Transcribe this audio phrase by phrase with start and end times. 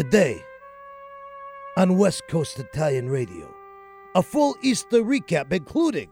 [0.00, 0.42] Today,
[1.76, 3.54] on West Coast Italian Radio,
[4.14, 6.08] a full Easter recap, including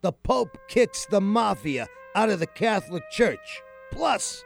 [0.00, 3.60] the Pope kicks the mafia out of the Catholic Church,
[3.92, 4.42] plus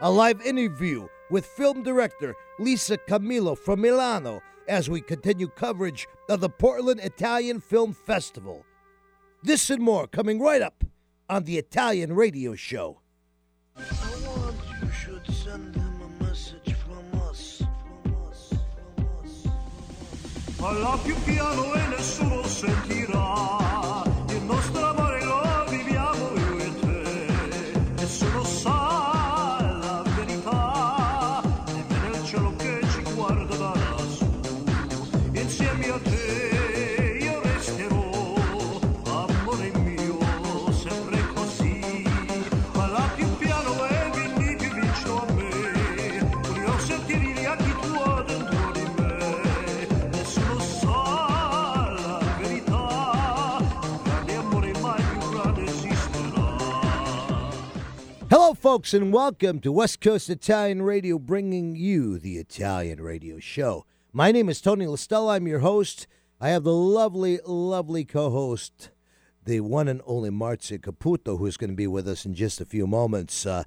[0.00, 6.40] a live interview with film director Lisa Camillo from Milano as we continue coverage of
[6.40, 8.66] the Portland Italian Film Festival.
[9.44, 10.82] This and more coming right up
[11.28, 12.98] on the Italian Radio Show.
[20.60, 23.59] Parla più piano e nessuno sentirà.
[58.60, 63.86] Folks, and welcome to West Coast Italian Radio, bringing you the Italian Radio Show.
[64.12, 65.36] My name is Tony Listella.
[65.36, 66.06] I'm your host.
[66.38, 68.90] I have the lovely, lovely co host,
[69.46, 72.66] the one and only Marzia Caputo, who's going to be with us in just a
[72.66, 73.46] few moments.
[73.46, 73.64] Uh,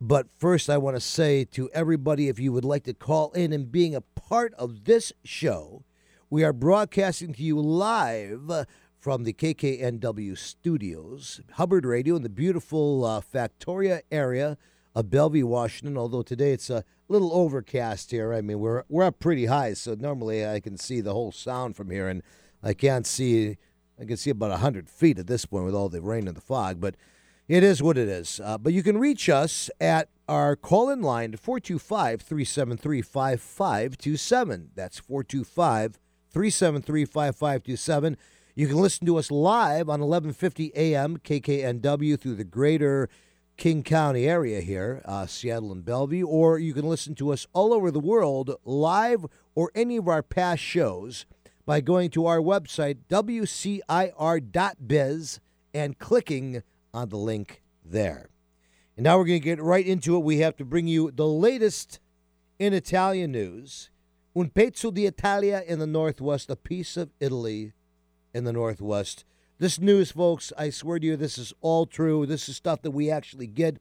[0.00, 3.52] but first, I want to say to everybody if you would like to call in
[3.52, 5.82] and being a part of this show,
[6.30, 8.66] we are broadcasting to you live
[8.98, 14.58] from the KKNW studios, Hubbard Radio in the beautiful uh, Factoria area
[14.94, 15.96] of Bellevue, Washington.
[15.96, 18.32] Although today it's a little overcast here.
[18.32, 21.76] I mean, we're we're up pretty high, so normally I can see the whole sound
[21.76, 22.22] from here, and
[22.62, 23.58] I can't see.
[24.00, 26.40] I can see about hundred feet at this point with all the rain and the
[26.40, 26.96] fog, but
[27.48, 28.40] it is what it is.
[28.42, 34.70] Uh, but you can reach us at our call in line 425 373 5527.
[34.74, 35.98] That's 425
[36.30, 38.16] 373 5527.
[38.58, 43.10] You can listen to us live on 1150 AM KKNW through the greater
[43.58, 47.74] King County area here, uh, Seattle and Bellevue, or you can listen to us all
[47.74, 51.26] over the world live or any of our past shows
[51.66, 53.80] by going to our website, WCIR.biz,
[55.74, 56.62] and clicking
[56.94, 58.30] on the link there.
[58.96, 60.20] And now we're going to get right into it.
[60.20, 62.00] We have to bring you the latest
[62.58, 63.90] in Italian news.
[64.34, 67.74] Un pezzo di Italia in the Northwest, a piece of Italy
[68.36, 69.24] in the Northwest.
[69.58, 72.26] This news, folks, I swear to you, this is all true.
[72.26, 73.78] This is stuff that we actually get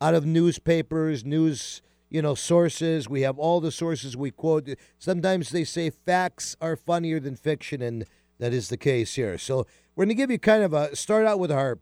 [0.00, 3.08] out of newspapers, news, you know, sources.
[3.08, 4.68] We have all the sources we quote.
[4.98, 8.04] Sometimes they say facts are funnier than fiction, and
[8.40, 9.38] that is the case here.
[9.38, 11.78] So we're going to give you kind of a start out with our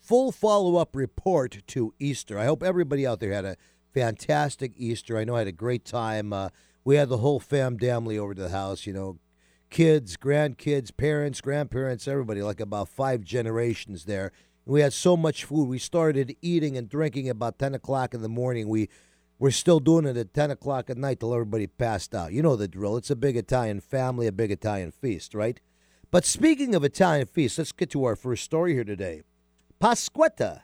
[0.00, 2.38] full follow up report to Easter.
[2.38, 3.56] I hope everybody out there had a
[3.92, 5.18] fantastic Easter.
[5.18, 6.32] I know I had a great time.
[6.32, 6.50] Uh,
[6.84, 9.18] we had the whole fam family over to the house, you know,
[9.70, 14.32] kids, grandkids, parents, grandparents, everybody, like about five generations there.
[14.64, 15.68] We had so much food.
[15.68, 18.68] We started eating and drinking about 10 o'clock in the morning.
[18.68, 18.88] We
[19.38, 22.32] we're still doing it at 10 o'clock at night till everybody passed out.
[22.32, 22.96] You know the drill.
[22.96, 25.60] It's a big Italian family, a big Italian feast, right?
[26.10, 29.22] But speaking of Italian feasts, let's get to our first story here today.
[29.78, 30.62] Pasquetta,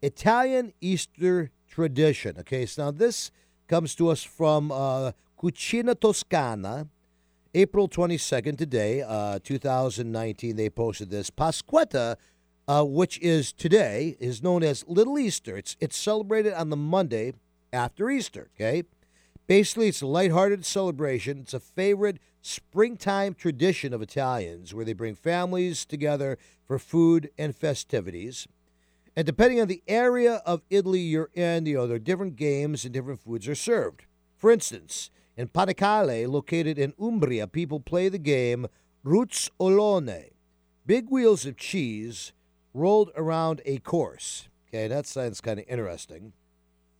[0.00, 2.36] Italian Easter tradition.
[2.38, 3.30] Okay, so now this
[3.66, 6.88] comes to us from uh, Cucina Toscana,
[7.54, 10.56] April 22nd, today, uh, 2019.
[10.56, 11.30] They posted this.
[11.30, 12.16] Pasquetta,
[12.66, 15.56] uh, which is today, is known as Little Easter.
[15.56, 17.32] It's, it's celebrated on the Monday
[17.72, 18.84] after Easter, okay?
[19.46, 21.38] Basically, it's a lighthearted celebration.
[21.38, 27.56] It's a favorite springtime tradition of Italians where they bring families together for food and
[27.56, 28.46] festivities.
[29.16, 32.84] And depending on the area of Italy you're in, you know, there are different games
[32.84, 34.04] and different foods are served.
[34.36, 38.66] For instance, in Panicale, located in Umbria, people play the game
[39.06, 40.32] Ruzzolone.
[40.84, 42.32] Big wheels of cheese
[42.74, 44.48] rolled around a course.
[44.68, 46.32] Okay, that sounds kind of interesting.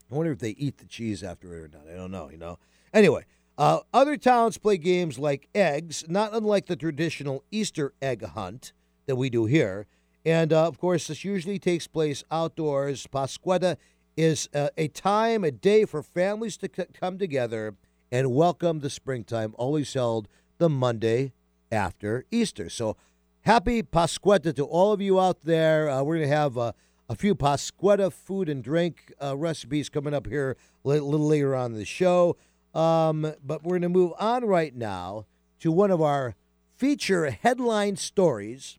[0.09, 1.93] I wonder if they eat the cheese after it or not.
[1.93, 2.59] I don't know, you know.
[2.93, 3.25] Anyway,
[3.57, 8.71] uh, other towns play games like eggs, not unlike the traditional Easter egg hunt
[9.05, 9.85] that we do here.
[10.25, 13.05] And uh, of course, this usually takes place outdoors.
[13.05, 13.75] Pasquetta
[14.15, 17.75] is uh, a time, a day for families to c- come together
[18.11, 20.27] and welcome the springtime, always held
[20.57, 21.33] the Monday
[21.71, 22.69] after Easter.
[22.69, 22.97] So
[23.41, 25.89] happy Pasquetta to all of you out there.
[25.89, 26.71] Uh, we're going to have uh,
[27.07, 31.73] a few Pasquetta food and drink uh, recipes coming up here a little later on
[31.73, 32.35] the show.
[32.73, 35.25] Um, but we're going to move on right now
[35.59, 36.35] to one of our
[36.75, 38.77] feature headline stories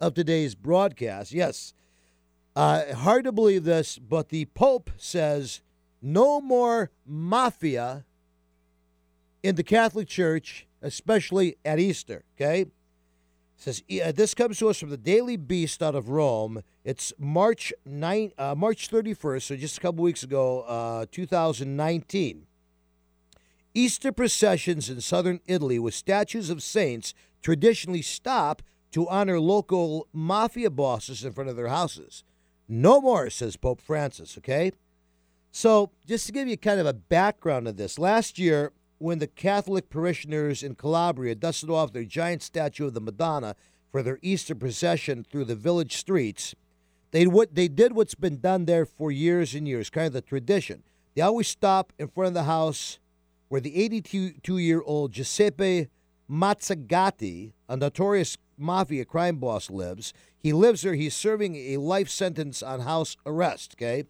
[0.00, 1.32] of today's broadcast.
[1.32, 1.74] Yes,
[2.56, 5.62] uh, hard to believe this, but the Pope says
[6.02, 8.04] no more mafia
[9.42, 12.24] in the Catholic Church, especially at Easter.
[12.36, 12.68] Okay, it
[13.56, 16.62] says uh, this comes to us from the Daily Beast out of Rome.
[16.84, 21.26] It's March nine, uh, March thirty first, so just a couple weeks ago, uh, two
[21.26, 22.46] thousand nineteen.
[23.72, 30.68] Easter processions in southern Italy with statues of saints traditionally stop to honor local mafia
[30.68, 32.24] bosses in front of their houses.
[32.68, 34.72] No more, says Pope Francis, okay?
[35.52, 39.26] So, just to give you kind of a background of this, last year, when the
[39.26, 43.56] Catholic parishioners in Calabria dusted off their giant statue of the Madonna
[43.90, 46.54] for their Easter procession through the village streets,
[47.10, 50.82] they they did what's been done there for years and years, kind of the tradition.
[51.14, 52.98] They always stop in front of the house
[53.48, 55.88] where the 82 year old Giuseppe
[56.30, 60.12] Mazzagatti, a notorious mafia crime boss, lives.
[60.38, 60.94] He lives there.
[60.94, 63.76] He's serving a life sentence on house arrest.
[63.76, 64.04] Okay.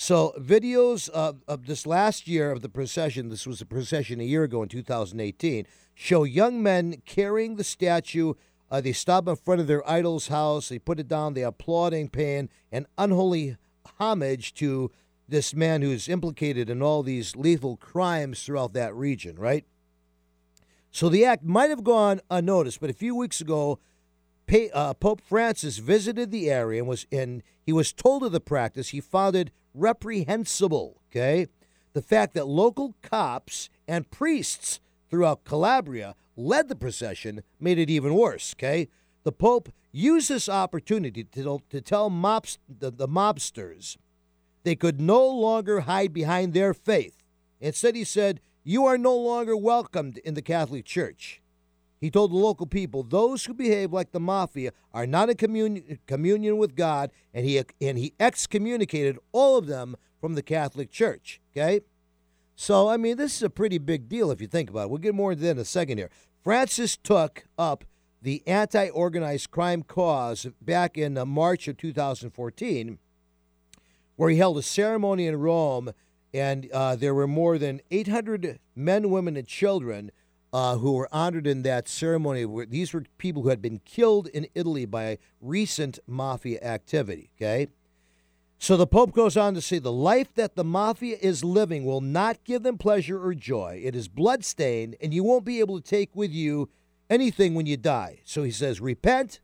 [0.00, 4.24] So, videos of, of this last year of the procession, this was a procession a
[4.24, 8.34] year ago in 2018, show young men carrying the statue.
[8.70, 12.08] Uh, they stop in front of their idol's house, they put it down, they applauding,
[12.10, 13.56] paying an unholy
[13.98, 14.92] homage to
[15.28, 19.64] this man who's implicated in all these lethal crimes throughout that region, right?
[20.92, 23.80] So the act might have gone unnoticed, but a few weeks ago,
[24.72, 28.90] uh, Pope Francis visited the area and was and he was told of the practice.
[28.90, 31.00] He found it reprehensible.
[31.10, 31.46] Okay,
[31.92, 34.80] the fact that local cops and priests
[35.10, 38.54] throughout Calabria led the procession made it even worse.
[38.54, 38.88] Okay,
[39.24, 43.96] the Pope used this opportunity to to tell mobs, the, the mobsters
[44.68, 47.22] they could no longer hide behind their faith.
[47.60, 51.40] Instead, he said, You are no longer welcomed in the Catholic Church.
[52.00, 55.98] He told the local people, Those who behave like the mafia are not in communion,
[56.06, 61.40] communion with God, and he, and he excommunicated all of them from the Catholic Church.
[61.52, 61.80] Okay?
[62.54, 64.90] So, I mean, this is a pretty big deal if you think about it.
[64.90, 66.10] We'll get more into that in a second here.
[66.42, 67.84] Francis took up
[68.22, 72.98] the anti organized crime cause back in uh, March of 2014
[74.18, 75.92] where he held a ceremony in Rome,
[76.34, 80.10] and uh, there were more than 800 men, women, and children
[80.52, 82.46] uh, who were honored in that ceremony.
[82.66, 87.30] These were people who had been killed in Italy by recent mafia activity.
[87.36, 87.68] Okay.
[88.60, 92.00] So the Pope goes on to say the life that the mafia is living will
[92.00, 93.80] not give them pleasure or joy.
[93.84, 96.68] It is bloodstained, and you won't be able to take with you
[97.08, 98.20] anything when you die.
[98.24, 99.38] So he says, repent,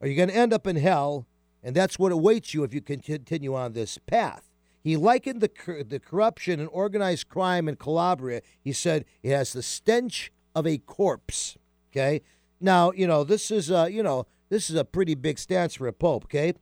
[0.00, 1.26] or you're going to end up in hell
[1.66, 4.52] and that's what awaits you if you continue on this path.
[4.84, 5.50] He likened the,
[5.88, 8.40] the corruption and organized crime in Calabria.
[8.62, 11.56] He said it has the stench of a corpse.
[11.92, 12.22] Okay.
[12.60, 15.86] Now, you know, this is a, you know, this is a pretty big stance for
[15.86, 16.24] a pope.
[16.24, 16.54] Okay.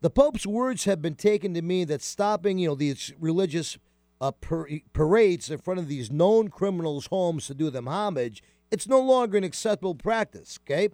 [0.00, 3.78] The pope's words have been taken to mean that stopping, you know, these religious
[4.20, 8.88] uh, par- parades in front of these known criminals' homes to do them homage, it's
[8.88, 10.58] no longer an acceptable practice.
[10.64, 10.88] Okay.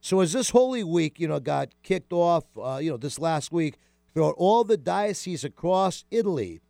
[0.00, 3.50] So as this Holy Week, you know, got kicked off, uh, you know, this last
[3.50, 3.78] week
[4.14, 6.60] throughout all the dioceses across Italy,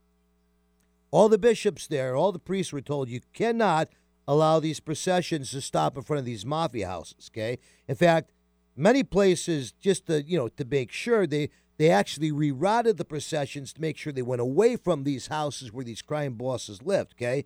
[1.11, 3.91] all the bishops there, all the priests were told you cannot
[4.29, 7.31] allow these processions to stop in front of these mafia houses.
[7.33, 7.59] Okay,
[7.89, 8.33] in fact,
[8.77, 13.73] many places just to you know to make sure they they actually rerouted the processions
[13.75, 17.15] to make sure they went away from these houses where these crime bosses lived.
[17.19, 17.45] Okay.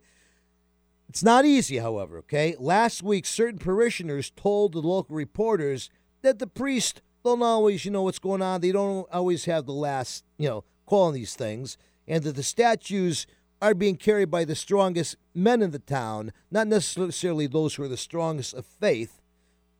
[1.09, 2.55] It's not easy, however, okay?
[2.57, 5.91] Last week, certain parishioners told the local reporters
[6.23, 8.61] that the priest don't always, you know, what's going on.
[8.61, 12.45] They don't always have the last, you know, call on these things, and that the
[12.45, 13.27] statues
[13.61, 17.89] are being carried by the strongest men in the town, not necessarily those who are
[17.89, 19.21] the strongest of faith,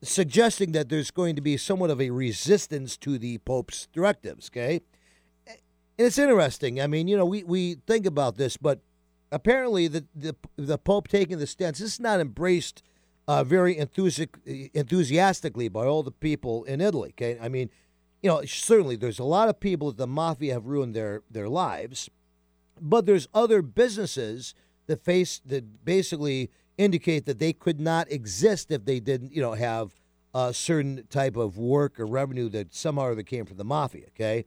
[0.03, 4.81] suggesting that there's going to be somewhat of a resistance to the Pope's directives, okay?
[5.47, 5.57] And
[5.97, 6.81] it's interesting.
[6.81, 8.81] I mean, you know, we, we think about this, but
[9.31, 11.79] apparently the, the the Pope taking the stance.
[11.79, 12.83] This is not embraced
[13.27, 17.09] uh, very enthusi- enthusiastically by all the people in Italy.
[17.11, 17.69] Okay, I mean,
[18.21, 21.49] you know, certainly there's a lot of people that the mafia have ruined their their
[21.49, 22.09] lives,
[22.81, 24.53] but there's other businesses
[24.87, 29.53] that face that basically indicate that they could not exist if they didn't, you know,
[29.53, 29.93] have
[30.33, 34.07] a certain type of work or revenue that somehow or other came from the mafia.
[34.09, 34.45] Okay.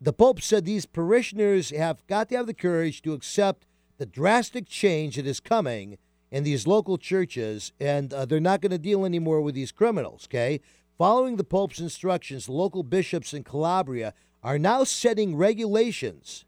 [0.00, 3.66] The Pope said these parishioners have got to have the courage to accept
[3.98, 5.98] the drastic change that is coming
[6.30, 10.26] in these local churches, and uh, they're not going to deal anymore with these criminals,
[10.28, 10.60] okay?
[10.98, 16.45] Following the Pope's instructions, local bishops in Calabria are now setting regulations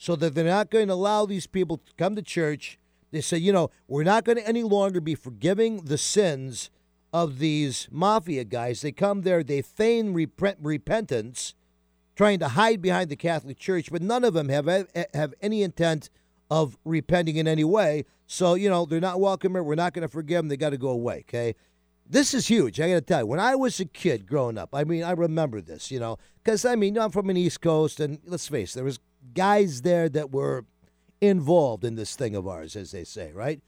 [0.00, 2.78] so that they're not going to allow these people to come to church.
[3.10, 6.70] They say, you know, we're not going to any longer be forgiving the sins
[7.12, 8.80] of these mafia guys.
[8.80, 11.54] They come there, they feign rep- repentance,
[12.16, 16.08] trying to hide behind the Catholic Church, but none of them have have any intent
[16.50, 18.06] of repenting in any way.
[18.26, 19.62] So, you know, they're not welcome here.
[19.62, 20.48] We're not going to forgive them.
[20.48, 21.56] They got to go away, okay?
[22.08, 22.80] This is huge.
[22.80, 25.10] I got to tell you, when I was a kid growing up, I mean, I
[25.10, 28.72] remember this, you know, because I mean, I'm from an East Coast, and let's face
[28.72, 28.98] it, there was
[29.34, 30.64] guys there that were
[31.20, 33.60] involved in this thing of ours, as they say, right?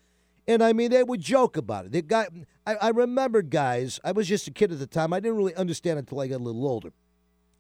[0.46, 1.92] And I mean, they would joke about it.
[1.92, 2.28] They got,
[2.66, 4.00] I, I remember guys.
[4.02, 5.12] I was just a kid at the time.
[5.12, 6.92] I didn't really understand until I got a little older.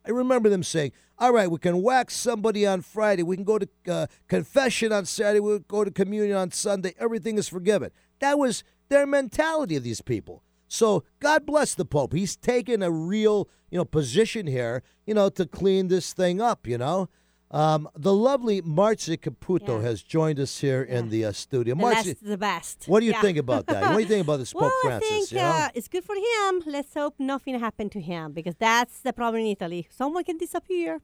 [0.04, 3.22] I remember them saying, "All right, we can wax somebody on Friday.
[3.22, 5.40] We can go to uh, confession on Saturday.
[5.40, 6.94] We'll go to communion on Sunday.
[6.98, 10.42] Everything is forgiven." That was their mentality of these people.
[10.66, 12.14] So God bless the Pope.
[12.14, 16.66] He's taken a real, you know, position here, you know, to clean this thing up.
[16.66, 17.08] You know,
[17.52, 19.88] um, the lovely Marzia Caputo Yeah.
[19.88, 21.74] has joined us here in the uh, studio.
[21.74, 22.84] Marzia, the best.
[22.86, 23.20] what do you Yeah.
[23.20, 23.82] think about that?
[23.82, 25.10] What do you think about this Pope well, Francis?
[25.10, 25.44] I think you know?
[25.44, 26.62] uh, it's good for him.
[26.66, 29.86] Let's hope nothing happened to him because that's the problem in Italy.
[29.90, 31.00] Someone can disappear.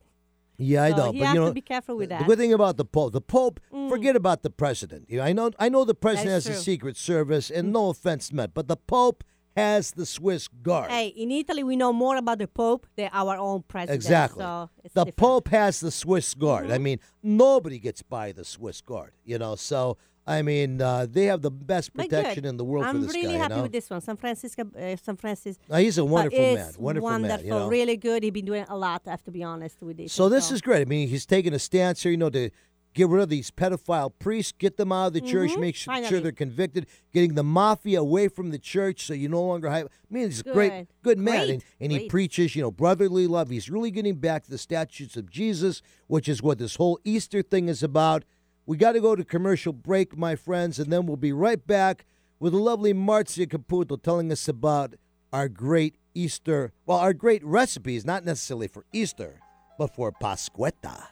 [0.61, 2.23] Yeah, I So know, you but have you to know, be careful with that.
[2.23, 2.27] Mm.
[2.27, 5.09] good thing about the Pope, the Pope, forget about the president.
[5.09, 6.63] You know, I know, I know the president That's has a true.
[6.63, 6.65] Mm.
[6.65, 9.23] Secret Service, and no offense meant, but the Pope
[9.59, 10.91] has the Swiss Guard.
[10.91, 13.97] Hey, in Italy, we know more about the Pope than our own president.
[13.97, 14.43] exactly.
[14.43, 15.09] So the different.
[15.09, 15.21] Mm-hmm.
[15.21, 16.71] Pope has the Swiss Guard.
[16.71, 19.13] I mean, nobody gets by the Swiss Guard.
[19.25, 19.99] You know, so
[20.29, 23.33] I mean, uh, they have the best protection in the world I'm for this really
[23.33, 23.39] guy.
[23.39, 23.63] happy you know?
[23.63, 24.03] with this one.
[24.03, 25.63] San Francisco, uh, San Francisco.
[25.71, 27.45] Uh, he's a wonderful man, wonderful wonderful, man.
[27.47, 27.69] You know?
[27.69, 28.23] really good.
[28.23, 29.03] He's been doing a lot.
[29.07, 30.09] I have to be honest with you.
[30.09, 30.83] So this is great.
[30.83, 32.51] I mean, he's taking a stance here, you know, to
[32.95, 35.95] get rid of these pedophile priests, get them out of the church, make su- sure
[35.95, 36.23] Mm-hmm.
[36.23, 39.87] They're convicted, getting the mafia away from the church, so you no longer have.
[39.87, 41.19] I mean, he's a great, Good.
[41.19, 41.51] man, Great.
[41.51, 43.51] and, and he preaches, you know, brotherly love.
[43.51, 47.43] He's really getting back to the statutes of Jesus, which is what this whole Easter
[47.43, 48.25] thing is about.
[48.67, 52.05] We got to go to commercial break, my friends, and then we'll be right back
[52.41, 54.95] with the lovely Marzia Caputo telling us about
[55.33, 59.41] our great Easter, well, our great recipes, not necessarily for Easter,
[59.79, 61.05] but for Pasquetta.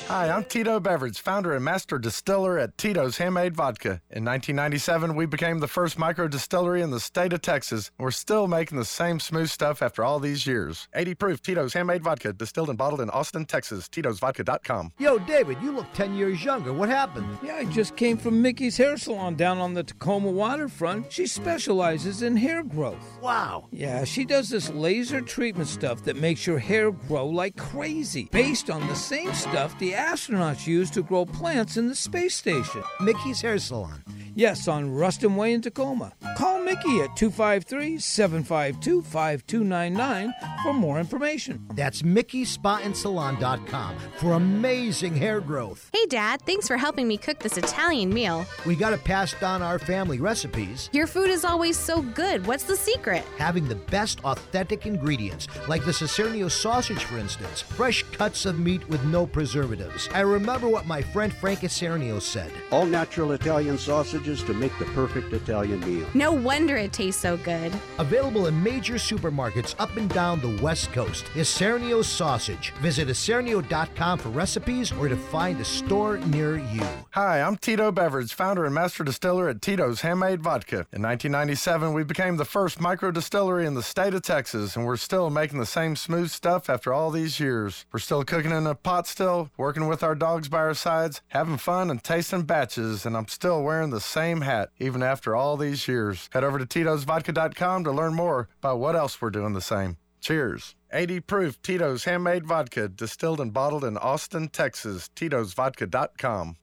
[0.07, 4.01] Hi, I'm Tito Beveridge, founder and master distiller at Tito's Handmade Vodka.
[4.11, 7.89] In 1997, we became the first micro distillery in the state of Texas.
[7.97, 10.89] We're still making the same smooth stuff after all these years.
[10.93, 13.87] 80 proof Tito's Handmade Vodka, distilled and bottled in Austin, Texas.
[13.87, 14.91] Tito'sVodka.com.
[14.99, 16.73] Yo, David, you look 10 years younger.
[16.73, 17.37] What happened?
[17.41, 21.11] Yeah, I just came from Mickey's Hair Salon down on the Tacoma waterfront.
[21.11, 23.17] She specializes in hair growth.
[23.21, 23.67] Wow.
[23.71, 28.69] Yeah, she does this laser treatment stuff that makes your hair grow like crazy, based
[28.69, 32.83] on the same stuff the astronauts use to grow plants in the space station.
[32.99, 34.03] Mickey's Hair Salon.
[34.35, 36.11] Yes, on Ruston Way in Tacoma.
[36.37, 40.33] Call Mickey at 253 752 5299
[40.63, 41.63] for more information.
[41.75, 45.89] That's MickeySpaandSalon.com for amazing hair growth.
[45.93, 48.43] Hey, Dad, thanks for helping me cook this Italian meal.
[48.65, 52.45] We got to pass down our family recipes, Your food is always so good.
[52.47, 53.23] What's the secret?
[53.37, 57.61] having the best authentic ingredients, like the Cicernio sausage, for instance.
[57.61, 59.82] Fresh cuts of meat with no preservatives.
[60.13, 62.51] I remember what my friend Frank Cicernio said.
[62.71, 66.07] All natural Italian sausages to make the perfect Italian meal.
[66.13, 67.71] No wonder it tastes so good.
[67.97, 71.25] Available in major supermarkets up and down the West Coast.
[71.33, 72.71] Isernio's Sausage.
[72.81, 76.85] Visit isernio.com for recipes or to find a store near you.
[77.11, 80.85] Hi, I'm Tito Beveridge, founder and master distiller at Tito's Handmade Vodka.
[80.91, 84.97] In 1997, we became the first micro distillery in the state of Texas, and we're
[84.97, 87.85] still making the same smooth stuff after all these years.
[87.91, 91.57] We're still cooking in a pot still, working with our dogs by our sides, having
[91.57, 95.87] fun and tasting batches, and I'm still wearing the same hat even after all these
[95.87, 96.29] years.
[96.31, 99.97] Head over to Tito'sVodka.com to learn more about what else we're doing the same.
[100.21, 100.75] Cheers.
[100.91, 105.09] 80 proof Tito's Handmade Vodka, distilled and bottled in Austin, Texas.
[105.15, 106.55] Tito'sVodka.com.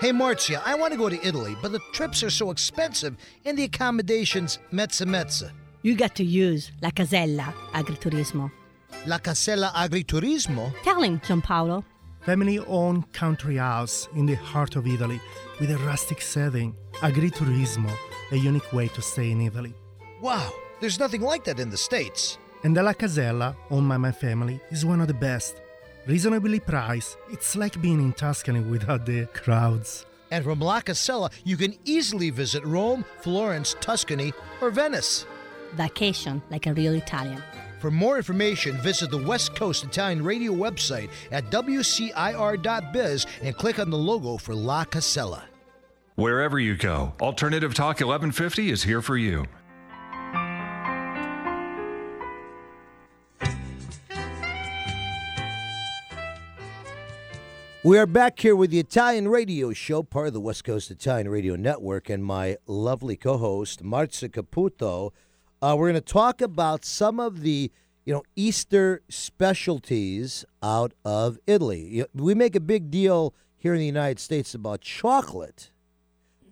[0.00, 3.16] Hey, Marcia, I want to go to Italy, but the trips are so expensive
[3.46, 5.50] and the accommodations mezza mezza.
[5.82, 8.50] You got to use La Casella Agriturismo.
[9.06, 10.72] La Casella Agriturismo?
[10.82, 11.84] Tell him, Gianpaolo.
[12.22, 15.20] Family owned country house in the heart of Italy
[15.60, 16.74] with a rustic setting.
[16.94, 17.88] Agriturismo,
[18.32, 19.72] a unique way to stay in Italy.
[20.20, 22.38] Wow, there's nothing like that in the States.
[22.64, 25.60] And the La Casella, owned by my family, is one of the best.
[26.08, 30.04] Reasonably priced, it's like being in Tuscany without the crowds.
[30.32, 35.26] And from La Casella, you can easily visit Rome, Florence, Tuscany, or Venice.
[35.74, 37.40] Vacation like a real Italian.
[37.78, 43.90] For more information, visit the West Coast Italian Radio website at WCIR.biz and click on
[43.90, 45.44] the logo for La Casella.
[46.14, 49.44] Wherever you go, Alternative Talk 1150 is here for you.
[57.84, 61.28] We are back here with the Italian Radio Show, part of the West Coast Italian
[61.28, 65.12] Radio Network, and my lovely co host, Marzia Caputo.
[65.66, 67.72] Uh, we're going to talk about some of the
[68.04, 72.04] you know, Easter specialties out of Italy.
[72.14, 75.72] We make a big deal here in the United States about chocolate,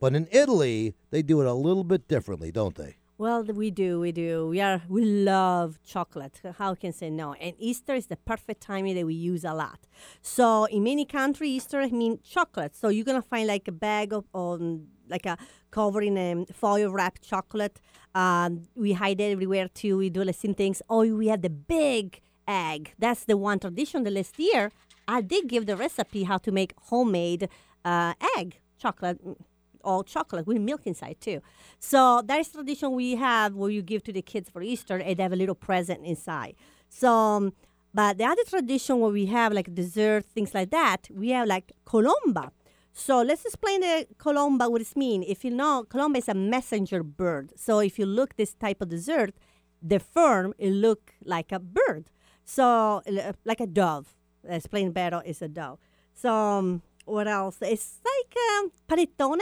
[0.01, 2.97] but in Italy, they do it a little bit differently, don't they?
[3.17, 4.49] Well, we do, we do.
[4.49, 6.41] We are, we love chocolate.
[6.59, 7.35] How can I say no?
[7.35, 9.79] And Easter is the perfect timing that we use a lot.
[10.23, 12.75] So in many countries, Easter means chocolate.
[12.75, 15.37] So you're gonna find like a bag of, um, like a
[15.71, 17.81] covered in um, foil wrapped chocolate.
[18.15, 19.99] Um, we hide it everywhere too.
[19.99, 20.83] We do the same things.
[20.89, 22.95] Oh, we have the big egg.
[22.99, 24.05] That's the one tradition.
[24.05, 24.71] The last year,
[25.09, 27.49] I did give the recipe how to make homemade
[27.85, 29.37] uh, egg chocolate mm,
[29.83, 31.41] all chocolate with milk inside too.
[31.79, 35.17] So that is tradition we have where you give to the kids for Easter and
[35.17, 36.55] they have a little present inside.
[36.89, 37.53] So, um,
[37.93, 41.73] but the other tradition where we have like dessert, things like that, we have like
[41.87, 42.51] colomba.
[42.97, 45.27] So let's explain the colomba, what it means.
[45.29, 47.53] If you know, colomba is a messenger bird.
[47.57, 49.35] So if you look this type of dessert,
[49.83, 52.09] the form, it look like a bird.
[52.45, 54.15] So uh, like a dove.
[54.49, 55.81] Explain better is a dove.
[56.15, 57.57] So um, what else?
[57.63, 59.41] It's like um, panettone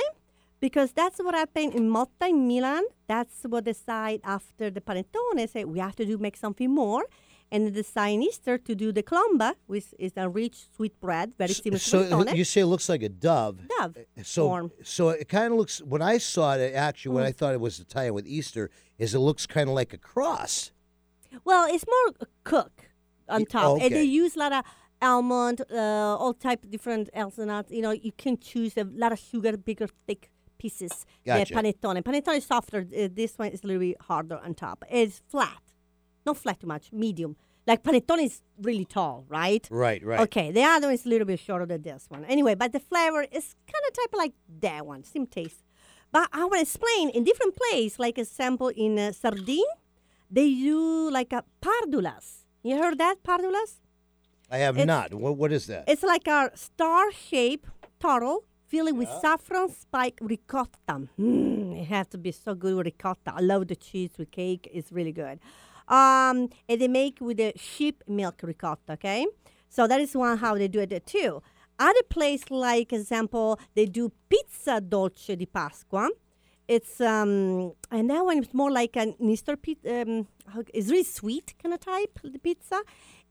[0.58, 2.84] because that's what happened in Motta in Milan.
[3.06, 5.46] That's what they decide after the panettone.
[5.46, 7.04] Say we have to do make something more,
[7.52, 11.78] and in Easter to do the colomba, which is a rich sweet bread, very similar
[11.78, 13.56] to So you say it looks like a dove.
[13.78, 14.72] Dove So, form.
[14.82, 15.80] so it kind of looks.
[15.82, 17.26] When I saw it, actually, Mm.
[17.30, 19.98] I thought it was the tie with Easter is it looks kind of like a
[19.98, 20.72] cross.
[21.44, 22.72] Well, it's more cook
[23.28, 24.64] on top, and they use a lot of
[25.00, 25.76] almond, uh,
[26.22, 27.70] all type of different nuts.
[27.70, 31.04] You know, you can choose a lot of sugar, bigger, thick pieces.
[31.26, 31.52] Gotcha.
[31.54, 32.02] The panettone.
[32.02, 32.80] Panettone is softer.
[32.80, 34.84] Uh, this one is a little bit harder on top.
[34.90, 35.62] It's flat,
[36.26, 37.36] not flat too much, medium.
[37.66, 39.66] Like panettone is really tall, right?
[39.70, 40.20] Right, right.
[40.20, 42.24] Okay, the other one is a little bit shorter than this one.
[42.24, 45.62] Anyway, but the flavor is kind of type like that one, same taste.
[46.10, 49.64] But I want to explain in different place, like a sample in uh, Sardine,
[50.30, 52.44] they do like a pardulas.
[52.62, 53.80] You heard that pardulas?
[54.50, 55.14] I have It's- not.
[55.14, 55.84] What, what is that?
[55.88, 57.68] It's like a star-shaped
[58.00, 61.08] turtle filled with saffron spike ricotta.
[61.18, 63.32] Mm, it has to be so good with ricotta.
[63.34, 64.68] I love the cheese with cake.
[64.72, 65.38] It's really good.
[65.92, 68.92] Um, and they make with the sheep milk ricotta.
[68.94, 69.26] Okay,
[69.68, 71.42] so that is one how they do it too.
[71.78, 76.08] Other place, like example, they do pizza dolce di Pasqua.
[76.66, 80.02] It's um, and that one is more like an Easter pizza.
[80.02, 80.28] Um,
[80.72, 82.80] it's really sweet kind of type the pizza,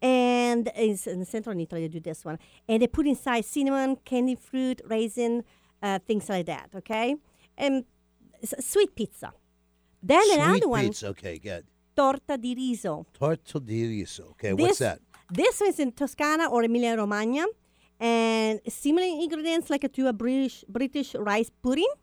[0.02, 1.88] and it's in central Italy.
[1.88, 5.44] They do this one, and they put inside cinnamon, candy fruit, raisin,
[5.82, 6.70] uh, things like that.
[6.76, 7.16] Okay,
[7.58, 7.86] and
[8.60, 9.34] sweet pizza.
[10.04, 11.08] Then Sweet another one, pizza.
[11.08, 11.66] Okay, good.
[12.02, 13.06] Torta di riso.
[13.12, 14.30] Torta di riso.
[14.32, 15.00] Okay, This- what's that?
[15.30, 17.46] This one's in Toscana or Emilia Romagna,
[18.00, 21.94] and similar ingredients like to a British British rice pudding,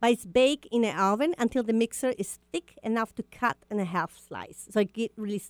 [0.00, 3.78] but it's baked in an oven until the mixer is thick enough to cut in
[3.80, 5.40] a half slice, so it get really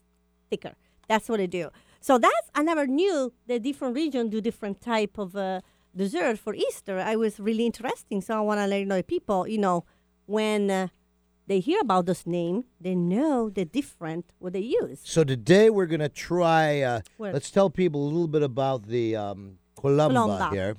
[0.50, 0.74] thicker.
[1.08, 1.70] That's what they do.
[2.00, 5.62] So that's I never knew the different region do different type of uh,
[5.96, 7.00] dessert for Easter.
[7.00, 9.84] I was really interesting, so I want to let you know people, you know,
[10.26, 10.70] when.
[10.70, 10.88] Uh,
[11.46, 15.00] they hear about this name, they know the different what they use.
[15.04, 16.80] So today we're gonna try.
[16.82, 20.52] Uh, let's tell people a little bit about the um, columba, Colomba.
[20.52, 20.76] here.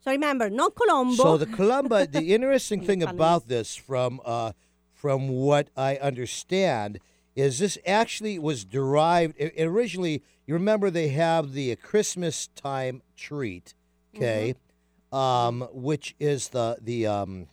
[0.00, 1.16] So remember, no Colombo.
[1.22, 2.06] So the columba.
[2.06, 4.52] the interesting thing about this, from uh,
[4.94, 7.00] from what I understand,
[7.34, 10.22] is this actually was derived i- originally.
[10.46, 13.74] You remember they have the Christmas time treat,
[14.14, 14.54] okay,
[15.12, 15.16] Mm-hmm.
[15.16, 17.48] um, which is the the um,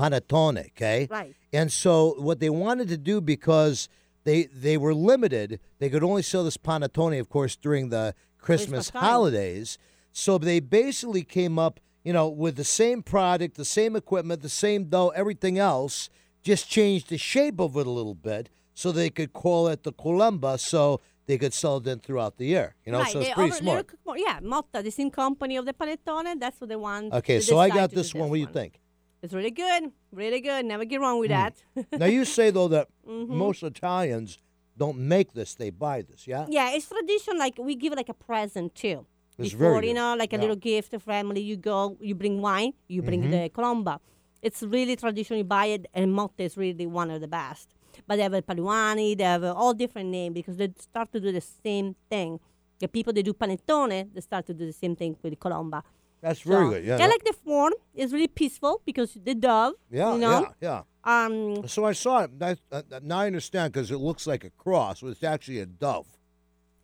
[0.00, 1.34] panettone, okay, Right.
[1.52, 3.88] And so what they wanted to do because
[4.24, 8.68] they they were limited, they could only sell this panettone, of course, during the Christmas
[8.88, 9.02] Christmas time.
[9.02, 9.78] holidays.
[10.12, 14.48] So they basically came up, you know, with the same product, the same equipment, the
[14.48, 16.10] same dough, everything else,
[16.42, 19.92] just changed the shape of it a little bit so they could call it the
[19.92, 22.74] columba so they could sell it then throughout the year.
[22.84, 23.12] You know, right.
[23.12, 23.90] so it's they pretty over- they smart.
[24.06, 26.40] more- Yeah, Motta, the same company of the panettone.
[26.40, 27.12] That's what they want.
[27.12, 28.30] Okay, so I decide got to do this one.
[28.30, 28.80] What do you think?
[29.22, 29.92] It's really good.
[30.12, 30.64] Really good.
[30.64, 31.62] Never get wrong with that.
[31.92, 33.28] now you say though that Mhm.
[33.28, 34.38] most Italians
[34.76, 36.26] don't make this; they buy this.
[36.26, 36.46] Yeah.
[36.48, 37.38] yeah, it's tradition.
[37.38, 39.06] Like we give like a present too.
[39.38, 40.40] It's Before, you know, like a Yeah.
[40.42, 41.40] little gift to family.
[41.40, 43.30] You go, you bring wine, you bring Mhm.
[43.30, 43.98] the colomba.
[44.42, 45.38] It's really traditional.
[45.38, 47.68] You buy it, and Motta is really one of the best.
[48.06, 51.30] But they have a Paluani, they have all different names because they start to do
[51.32, 52.40] the same thing.
[52.78, 55.82] The people that do panettone, they start to do the same thing with the colomba.
[56.20, 56.84] That's very So, good.
[56.84, 56.96] Yeah.
[57.00, 57.72] I like the form.
[57.94, 59.74] It's really peaceful because the dove.
[59.90, 60.40] Yeah, you know?
[60.60, 61.24] yeah, yeah.
[61.24, 62.30] Um, So I saw it.
[62.40, 65.66] I, uh, now I understand because it looks like a cross, but it's actually a
[65.66, 66.06] dove.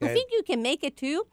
[0.00, 1.26] I think you can make it too.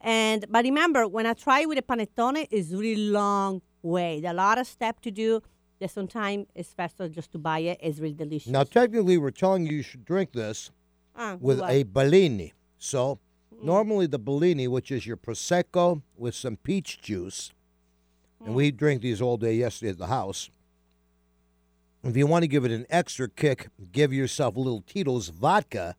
[0.00, 4.20] And but remember, when I try with a panettone, it's really long way.
[4.20, 5.40] There a lot of step to do.
[5.78, 7.78] There's sometimes it's faster just to buy it.
[7.80, 8.50] It's really delicious.
[8.50, 10.70] Now, technically, we're telling you you should drink this
[11.16, 11.70] Ah, with what?
[11.70, 12.52] a Bellini.
[12.78, 13.18] So
[13.62, 17.52] normally the Bellini, which is your prosecco with some peach juice,
[18.44, 20.50] and we drink these all day yesterday at the house.
[22.04, 25.96] If you want to give it an extra kick, give yourself a little Tito's vodka.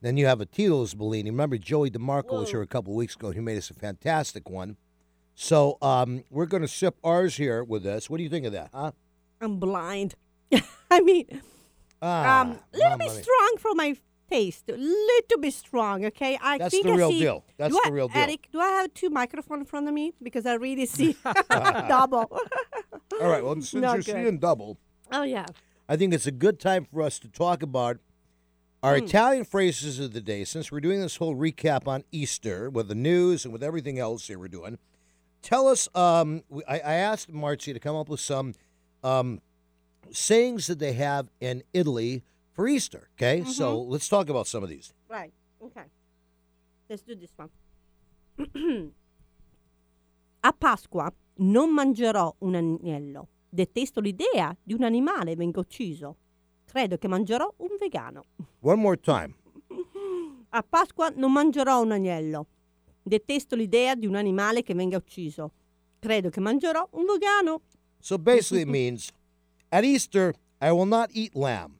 [0.00, 1.30] Then you have a Tito's Bellini.
[1.30, 3.30] Remember, Joey DeMarco was here a couple weeks ago.
[3.30, 4.76] He made us a fantastic one.
[5.34, 8.08] So um, we're going to sip ours here with this.
[8.08, 8.92] What do you think of that, huh?
[9.40, 10.14] I'm blind.
[10.90, 11.42] I mean,
[12.00, 13.96] Ah, um, a little bit strong for my
[14.30, 14.64] taste.
[14.68, 16.38] A little bit strong, okay?
[16.42, 17.44] I That's think the I see, deal.
[17.56, 18.22] That's the I- real deal.
[18.22, 20.12] Eric, do I have two microphones in front of me?
[20.22, 21.16] Because I really see
[21.50, 22.30] double.
[23.20, 23.42] All right.
[23.44, 24.04] Well, since Not you're good.
[24.24, 24.78] seeing double,
[25.12, 25.46] oh, yeah.
[25.88, 27.98] I think it's a good time for us to talk about
[28.82, 30.44] our Italian phrases of the day.
[30.44, 34.26] Since we're doing this whole recap on Easter with the news and with everything else
[34.26, 34.78] here we're doing,
[35.42, 35.88] tell us.
[35.94, 38.54] Um, we- I, I asked Marcy to come up with some
[39.04, 39.40] um,
[40.10, 42.22] sayings that they have in Italy
[42.56, 43.10] for Easter.
[43.14, 44.94] Okay, so let's talk about some of these.
[45.08, 45.32] Right.
[45.62, 45.84] Okay.
[46.88, 47.50] Let's do this one.
[50.40, 53.28] A Pasqua non mangerò un agnello.
[53.48, 56.16] Detesto l'idea di un animale venga ucciso.
[56.64, 58.24] Credo che mangerò un vegano.
[58.60, 59.34] One more time.
[60.50, 62.46] A Pasqua non mangerò un agnello.
[63.02, 65.52] Detesto l'idea di un animale che venga ucciso.
[65.98, 67.62] Credo che mangerò un vegano.
[67.98, 69.10] So basically, it means
[69.70, 71.78] at Easter, I will not eat lamb.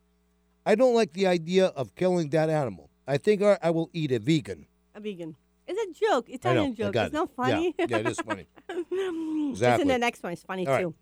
[0.67, 2.91] I don't like the idea of killing that animal.
[3.07, 4.67] I think I, I will eat a vegan.
[4.95, 5.37] A vegan.
[5.67, 6.27] It's a joke.
[6.27, 6.35] I know.
[6.35, 6.93] Italian I joke.
[6.93, 7.17] got It's it.
[7.17, 7.75] not funny.
[7.79, 8.47] Yeah, yeah, it is funny.
[9.51, 9.87] Exactly.
[9.89, 10.83] the next one It's funny All right.
[10.83, 10.95] too.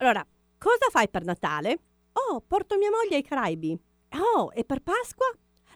[0.00, 0.24] Allora,
[0.58, 1.78] cosa fai per Natale?
[2.12, 3.78] Oh, porto mia moglie ai Caraibi.
[4.14, 5.26] Oh, e per Pasqua?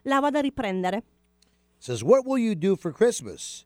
[0.05, 1.03] La vado a riprendere.
[1.79, 3.65] Says, what will you do for Christmas?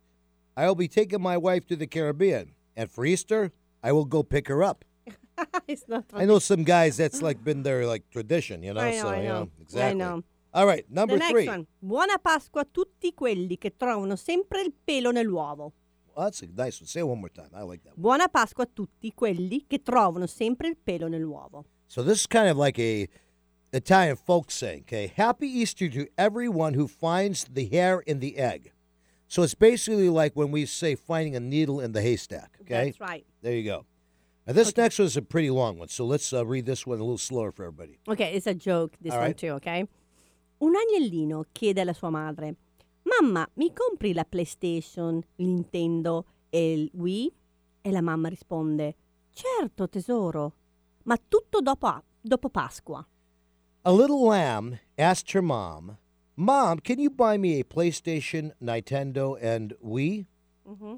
[0.57, 3.51] I will be taking my wife to the Caribbean, and for Easter,
[3.83, 4.85] I will go pick her up.
[5.69, 8.81] it's not I know some guys that's like been their like tradition, you know.
[8.81, 9.41] I know, so I you know.
[9.45, 9.91] know exactly.
[9.91, 10.25] I know.
[10.53, 11.49] All right, number the next three.
[11.49, 11.67] one.
[11.81, 15.73] Buona Pasqua a tutti quelli che trovano sempre il pelo nell'uovo.
[16.15, 16.89] Well, that's a nice one.
[16.89, 17.51] Say it one more time.
[17.55, 17.95] I like that.
[17.97, 21.65] Buona Pasqua a tutti quelli che trovano sempre il pelo nell'uovo.
[21.87, 23.09] So this is kind of like a
[23.73, 25.13] Italian folk saying, okay?
[25.17, 28.73] Happy Easter to everyone who finds the hair in the egg.
[29.29, 32.87] So it's basically like when we say finding a needle in the haystack, okay?
[32.87, 33.25] That's right.
[33.43, 33.87] There you go.
[34.51, 36.99] Now this next one is a pretty long one, so let's uh, read this one
[36.99, 38.01] a little slower for everybody.
[38.09, 39.37] Ok, it's a joke, this All one right.
[39.39, 39.87] too, ok?
[40.59, 42.57] Un agnellino chiede alla sua madre:
[43.05, 47.33] Mamma, mi compri la PlayStation, Nintendo e il Wii?
[47.81, 48.97] E la mamma risponde:
[49.33, 50.55] Certo, tesoro,
[51.05, 53.07] ma tutto dopo, dopo Pasqua.
[53.83, 55.97] A little lamb asked her mom,
[56.35, 60.27] Mom, can you buy me a PlayStation, Nintendo, and Wii?
[60.69, 60.97] Mm-hmm.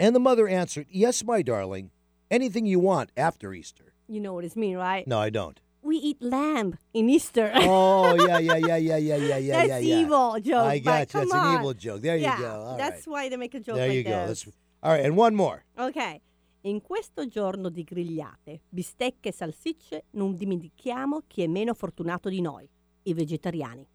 [0.00, 1.90] And the mother answered, Yes, my darling.
[2.30, 3.92] Anything you want after Easter.
[4.08, 5.06] You know what it means, right?
[5.06, 5.60] No, I don't.
[5.82, 7.52] We eat lamb in Easter.
[7.54, 10.00] Oh, yeah, yeah, yeah, yeah, yeah, yeah, yeah, That's yeah, yeah.
[10.00, 10.66] evil joke.
[10.66, 11.20] I got you.
[11.20, 12.00] That's an evil joke.
[12.00, 12.64] There you go.
[12.68, 13.12] All that's right.
[13.12, 14.26] why they make a joke There like you go.
[14.26, 14.44] this.
[14.44, 15.64] That's, all right, and one more.
[15.78, 16.20] Ok,
[16.62, 22.40] in questo giorno di grigliate, bistecche e salsicce, non dimentichiamo chi è meno fortunato di
[22.40, 22.66] noi,
[23.04, 23.86] i vegetariani.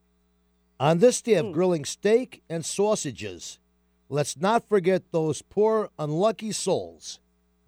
[0.77, 1.51] On this day of Hmm.
[1.51, 3.59] grilling steak and sausages,
[4.09, 7.19] let's not forget those poor, unlucky souls,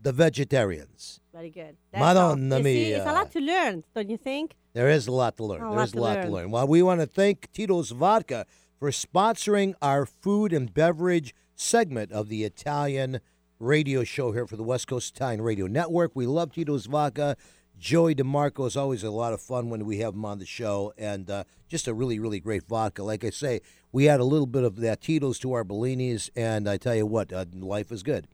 [0.02, 1.20] the vegetarians.
[1.34, 1.78] Very good.
[1.92, 2.36] That's all.
[2.36, 4.56] Madonna You see, it's a lot to learn, don't you think?
[4.74, 5.76] There is a lot to learn.
[5.76, 6.26] There's a lot learn.
[6.26, 6.52] to learn.
[6.52, 8.46] Well, we want to thank Tito's Vodka
[8.80, 13.20] for sponsoring our food and beverage segment of the Italian
[13.60, 16.12] radio show here for the West Coast Italian Radio Network.
[16.16, 17.38] We love Tito's Vodka.
[17.78, 20.94] Joey DeMarco is always a lot of fun when we have him on the show,
[20.98, 23.02] and uh, just a really, really great vodka.
[23.04, 23.62] Like I say,
[23.92, 27.08] we add a little bit of that Tito's to our Bellinis, and I tell you
[27.08, 28.28] what, uh, life is good.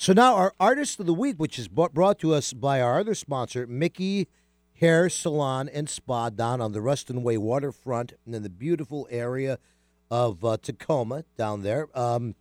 [0.00, 3.14] So now our artist of the week, which is brought to us by our other
[3.14, 4.28] sponsor, Mickey
[4.76, 9.58] Hair Salon and Spa down on the Ruston Way waterfront and in the beautiful area
[10.10, 11.86] of uh, Tacoma down there.
[11.94, 12.34] Um,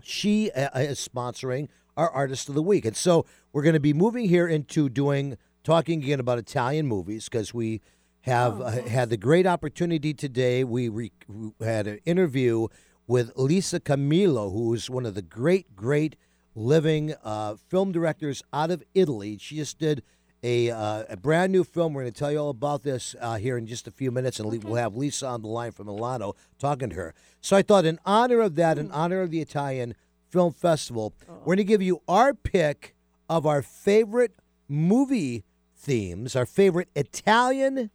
[0.00, 3.92] she uh, is sponsoring our artist of the week, and so we're going to be
[3.92, 7.80] moving here into doing talking again about Italian movies because we
[8.20, 10.62] have uh, had the great opportunity today.
[10.62, 12.68] We re- we had an interview
[13.08, 16.14] with Lisa Camillo, who is one of the great, great
[16.54, 19.38] living uh, film directors out of Italy.
[19.38, 20.02] She just did
[20.42, 21.94] a, uh, a brand new film.
[21.94, 24.40] We're going to tell you all about this uh, here in just a few minutes,
[24.40, 27.14] and we'll have Lisa on the line from Milano talking to her.
[27.40, 29.94] So I thought, in honor of that, in honor of the Italian
[30.30, 32.94] Film Festival, we're going to give you our pick
[33.28, 34.34] of our favorite
[34.68, 35.44] movie
[35.76, 37.90] themes, our favorite Italian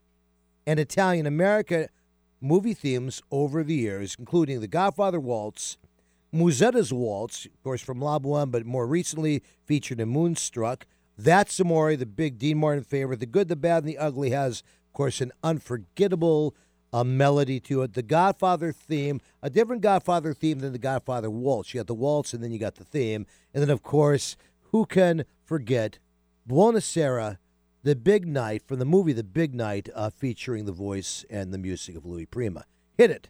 [0.65, 1.89] and Italian America
[2.41, 5.77] movie themes over the years, including The Godfather Waltz,
[6.31, 10.85] Musetta's Waltz, of course, from La Boheme, but more recently featured in Moonstruck.
[11.17, 13.19] That's Amore, the big Dean Martin favorite.
[13.19, 16.55] The Good, the Bad, and the Ugly has, of course, an unforgettable
[16.93, 17.93] a melody to it.
[17.93, 21.73] The Godfather theme, a different Godfather theme than the Godfather waltz.
[21.73, 24.37] You got the waltz, and then you got the theme, and then of course,
[24.71, 25.99] who can forget
[26.47, 27.37] Buonasera,
[27.83, 31.57] the Big Night from the movie The Big Night, uh, featuring the voice and the
[31.57, 32.65] music of Louis Prima.
[32.97, 33.29] Hit it.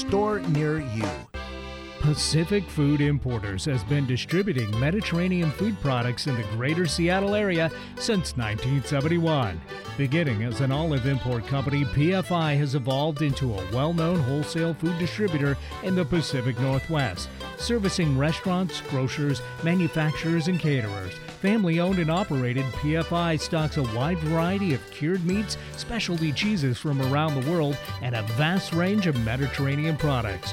[0.00, 1.08] store near you.
[2.00, 8.34] Pacific Food Importers has been distributing Mediterranean food products in the greater Seattle area since
[8.38, 9.60] 1971.
[9.98, 14.98] Beginning as an olive import company, PFI has evolved into a well known wholesale food
[14.98, 21.12] distributor in the Pacific Northwest, servicing restaurants, grocers, manufacturers, and caterers.
[21.40, 27.00] Family owned and operated, PFI stocks a wide variety of cured meats, specialty cheeses from
[27.00, 30.52] around the world, and a vast range of Mediterranean products.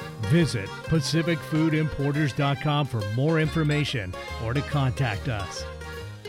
[0.27, 5.65] Visit PacificFoodImporters.com for more information or to contact us.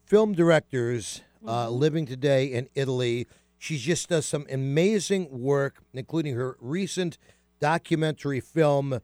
[0.06, 3.28] film directors uh, living today in Italy.
[3.58, 7.18] She just does some amazing work, including her recent
[7.60, 9.00] documentary film,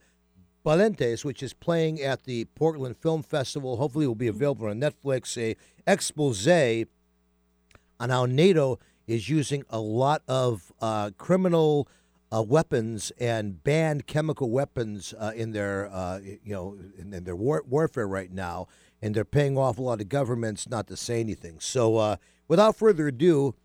[0.63, 3.77] Balentes, which is playing at the Portland Film Festival.
[3.77, 5.37] Hopefully, will be available on Netflix.
[5.37, 5.55] A
[5.87, 11.87] expose on how NATO is using a lot of uh, criminal
[12.33, 17.35] uh, weapons and banned chemical weapons uh, in their, uh, you know, in, in their
[17.35, 18.67] war- warfare right now,
[19.01, 21.59] and they're paying off a lot of governments not to say anything.
[21.59, 22.15] So, uh,
[22.47, 23.55] without further ado,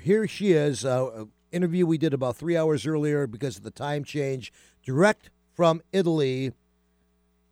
[0.00, 0.84] here she is.
[0.84, 4.52] Uh, an interview we did about three hours earlier because of the time change,
[4.82, 6.52] direct from Italy.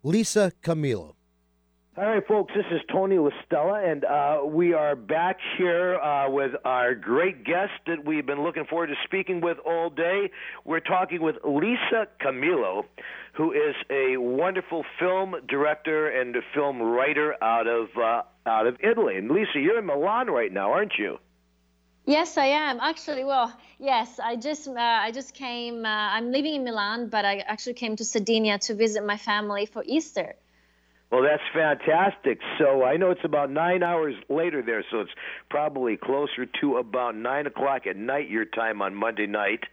[0.03, 1.15] Lisa Camillo.
[1.95, 6.53] All right, folks, this is Tony Listella, and uh, we are back here uh, with
[6.65, 10.31] our great guest that we've been looking forward to speaking with all day.
[10.65, 12.87] We're talking with Lisa Camillo,
[13.33, 19.15] who is a wonderful film director and film writer out of uh, out of Italy.
[19.17, 21.19] And Lisa, you're in Milan right now, aren't you?
[22.05, 22.79] Yes, I am.
[22.81, 25.85] Actually, well, yes, I just uh, I just came.
[25.85, 29.65] Uh, I'm living in Milan, but I actually came to Sardinia to visit my family
[29.65, 30.35] for Easter.
[31.11, 32.39] Well, that's fantastic.
[32.57, 35.11] So I know it's about nine hours later there, so it's
[35.49, 39.63] probably closer to about nine o'clock at night your time on Monday night.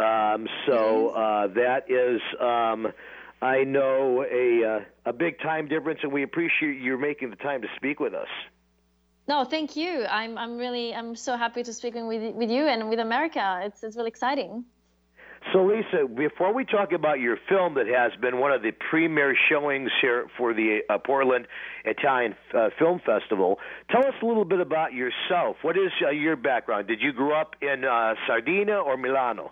[0.00, 2.90] Um, so uh, that is, um,
[3.40, 7.62] I know, a uh, a big time difference, and we appreciate you making the time
[7.62, 8.28] to speak with us.
[9.28, 10.04] No, thank you.
[10.04, 13.60] I'm I'm really I'm so happy to speak with with you and with America.
[13.64, 14.64] It's it's really exciting.
[15.52, 19.34] So, Lisa, before we talk about your film that has been one of the premier
[19.48, 21.48] showings here for the uh, Portland
[21.84, 23.58] Italian uh, Film Festival,
[23.90, 25.56] tell us a little bit about yourself.
[25.62, 26.86] What is uh, your background?
[26.86, 29.50] Did you grow up in uh, Sardinia or Milano?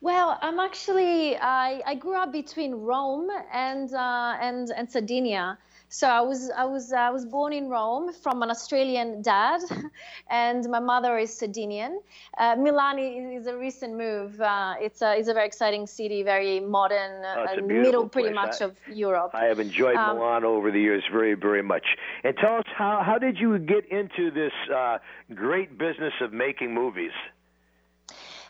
[0.00, 5.58] Well, I'm actually I, I grew up between Rome and uh, and and Sardinia.
[5.88, 9.60] So I was I was I was born in Rome from an Australian dad,
[10.30, 12.00] and my mother is Sardinian.
[12.36, 14.40] Uh, Milan is, is a recent move.
[14.40, 18.34] Uh, it's a it's a very exciting city, very modern, Oh, uh, middle pretty place.
[18.34, 19.30] much I- of Europe.
[19.34, 21.86] I have enjoyed Um, Milan over the years very, very much.
[22.24, 24.98] And tell us how how did you get into this uh,
[25.34, 27.12] great business of making movies?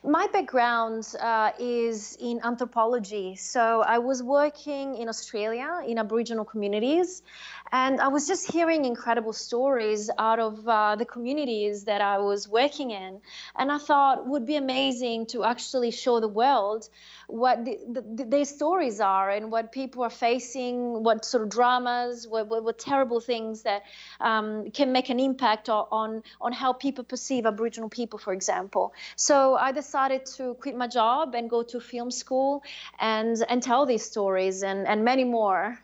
[0.06, 3.36] My background uh, is in anthropology.
[3.36, 7.22] So I was working in Australia in Aboriginal communities,
[7.72, 12.48] and I was just hearing incredible stories out of uh, the communities that I was
[12.48, 13.20] working in.
[13.56, 16.88] And I thought would be amazing to actually show the world
[17.26, 22.28] what the, the, their stories are and what people are facing, what sort of dramas,
[22.28, 23.82] what, what, what terrible things that
[24.20, 28.92] um, can make an impact on, on how people perceive Aboriginal people, for example.
[29.16, 32.62] So I decided to quit my job and go to film school
[33.00, 35.78] and, and tell these stories and, and many more.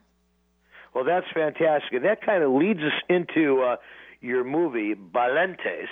[0.94, 3.76] Well, that's fantastic, and that kind of leads us into uh,
[4.20, 5.88] your movie Balentes.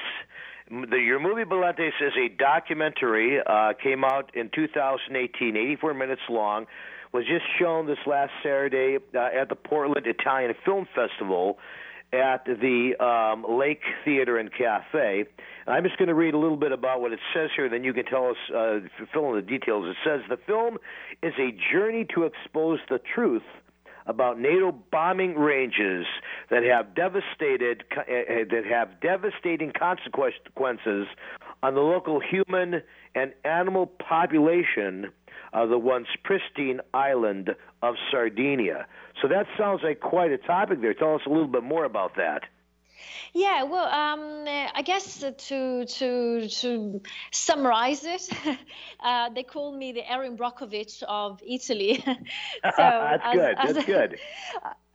[0.71, 3.41] The, your movie Balentes is a documentary.
[3.45, 6.67] Uh, came out in 2018, 84 minutes long.
[7.13, 11.59] Was just shown this last Saturday uh, at the Portland Italian Film Festival
[12.13, 15.25] at the um, Lake Theater and Cafe.
[15.67, 17.93] I'm just going to read a little bit about what it says here, then you
[17.93, 18.81] can tell us, uh,
[19.13, 19.87] fill in the details.
[19.87, 20.79] It says the film
[21.23, 23.43] is a journey to expose the truth
[24.09, 26.07] about NATO bombing ranges
[26.51, 28.05] that have devastated uh, uh,
[28.51, 31.07] that have devastating consequences
[31.63, 32.83] on the local human
[33.15, 35.13] and animal population
[35.53, 38.87] of the once pristine island of Sardinia.
[39.21, 40.95] So that sounds like quite a topic there.
[40.95, 42.45] Tell us a little bit more about that.
[43.35, 48.29] Yeah, well, um, uh, I guess uh, to to to summarize it,
[49.01, 52.03] uh, they call me the Erin Brockovich of Italy.
[52.05, 52.17] so
[52.77, 53.57] That's as- good.
[53.59, 54.19] as That's good.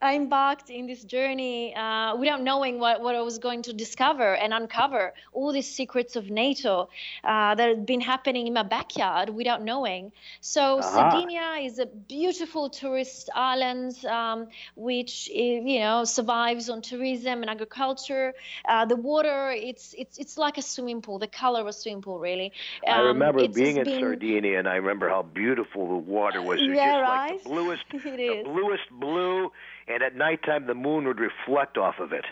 [0.03, 4.35] I embarked in this journey uh, without knowing what, what I was going to discover
[4.35, 6.89] and uncover all these secrets of NATO
[7.23, 10.11] uh, that had been happening in my backyard without knowing.
[10.41, 10.81] So Aha.
[10.81, 17.49] Sardinia is a beautiful tourist island um, which eh, you know survives on tourism and
[17.49, 18.33] agriculture.
[18.67, 22.01] Uh, the water, it's it's it's like a swimming pool, the color of a swimming
[22.01, 22.51] pool, really.
[22.87, 26.59] I Um, remember being in been- Sardinia, and I remember how beautiful the water was.
[26.67, 27.35] It Yeah, just right?
[27.35, 29.51] like the bluest, It the bluest blue,
[29.87, 32.25] and at nighttime the moon would reflect off of it.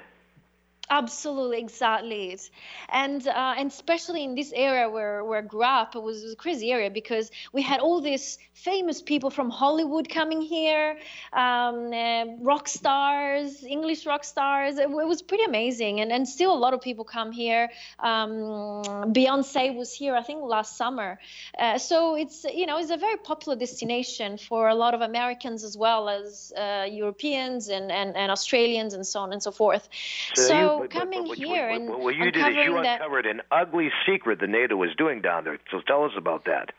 [0.92, 2.50] Absolutely, exactly it,
[2.90, 6.36] and uh, and especially in this area where where I grew up, it was a
[6.36, 10.98] crazy area because we had all these famous people from Hollywood coming here,
[11.32, 14.78] um, uh, rock stars, English rock stars.
[14.78, 17.70] It, it was pretty amazing, and and still a lot of people come here.
[18.00, 21.20] Um, Beyonce was here, I think, last summer.
[21.58, 25.64] Uh, so it's you know it's a very popular destination for a lot of Americans
[25.64, 29.88] as well as uh, Europeans and, and, and Australians and so on and so forth.
[30.36, 33.42] So, you- but- coming here what- and what, what you did is you uncovered an
[33.52, 35.60] ugly secret the NATO was doing down there.
[35.72, 36.72] So tell us about that.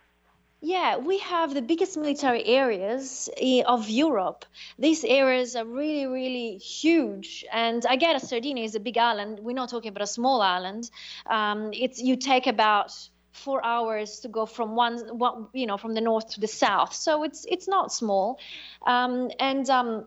[0.64, 3.28] Yeah, we have the biggest military areas
[3.66, 4.44] of Europe.
[4.78, 7.44] These areas are really, really huge.
[7.52, 9.40] And I get Sardinia is a big island.
[9.40, 10.88] We're not talking about a small island.
[11.26, 12.92] Um, it's you take about
[13.32, 16.94] four hours to go from one, one, you know, from the north to the south.
[16.94, 18.38] So it's it's not small.
[18.86, 20.04] Um, and um,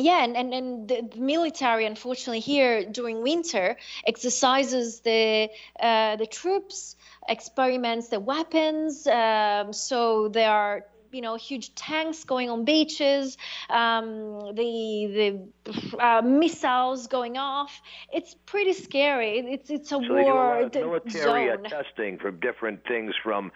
[0.00, 6.26] yeah, and, and, and the the military, unfortunately, here during winter exercises the uh, the
[6.26, 6.96] troops,
[7.28, 9.06] experiments the weapons.
[9.06, 13.36] Um, so there are you know huge tanks going on beaches,
[13.68, 17.80] um, the the uh, missiles going off.
[18.12, 19.38] It's pretty scary.
[19.38, 21.64] It's it's a So they do a war military zone.
[21.64, 23.52] testing from different things, from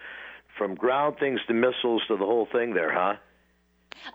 [0.57, 3.15] from ground things to missiles to the whole thing there, huh?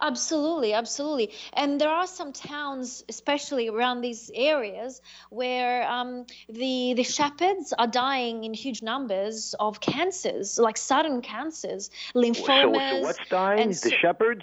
[0.00, 1.32] Absolutely, absolutely.
[1.52, 5.00] And there are some towns, especially around these areas,
[5.30, 11.90] where um, the the shepherds are dying in huge numbers of cancers, like sudden cancers,
[12.14, 12.90] lymphomas.
[12.90, 13.60] so what's dying?
[13.60, 14.42] and The shepherds?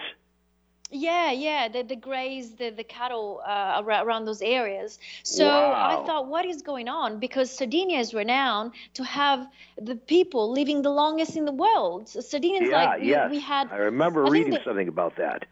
[0.91, 4.99] Yeah, yeah, they, they graze the, the cattle uh, around those areas.
[5.23, 7.19] So I thought, what is going on?
[7.19, 12.09] Because Sardinia is renowned to have the people living the longest in the world.
[12.09, 13.29] So Sardinia is yeah, like, we, yes.
[13.29, 15.45] we had I remember I reading something about that.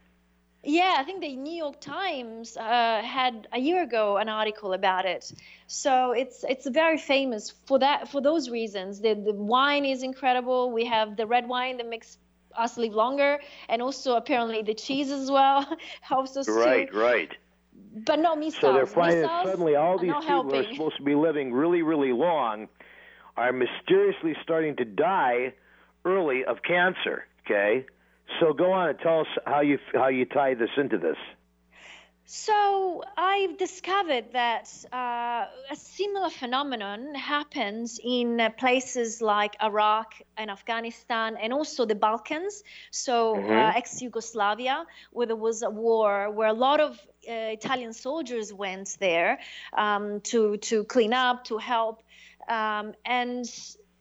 [0.64, 5.06] yeah, I think the New York Times uh, had a year ago an article about
[5.06, 5.32] it.
[5.68, 9.00] So it's it's very famous for that for those reasons.
[9.02, 10.72] The the wine is incredible.
[10.72, 12.18] We have the red wine that makes
[12.58, 13.40] us live longer,
[13.70, 15.66] and also apparently the cheese as well
[16.02, 16.98] helps us Right, too.
[16.98, 17.32] right.
[18.06, 18.62] But no missiles.
[18.62, 21.54] So they're finding that suddenly all these not people who are supposed to be living
[21.54, 22.68] really, really long
[23.38, 25.54] are mysteriously starting to die
[26.04, 27.26] early of cancer.
[27.46, 27.86] Okay,
[28.40, 31.18] so go on and tell us how you how you tie this into this.
[32.28, 40.50] So I've discovered that uh, a similar phenomenon happens in uh, places like Iraq and
[40.50, 42.64] Afghanistan and also the Balkans.
[42.92, 43.52] So Mhm.
[43.52, 46.94] uh, ex-Yugoslavia, where there was a war, where a lot of
[47.30, 49.40] uh, Italian soldiers went there
[49.78, 52.02] um, to to clean up, to help,
[52.50, 53.46] um, and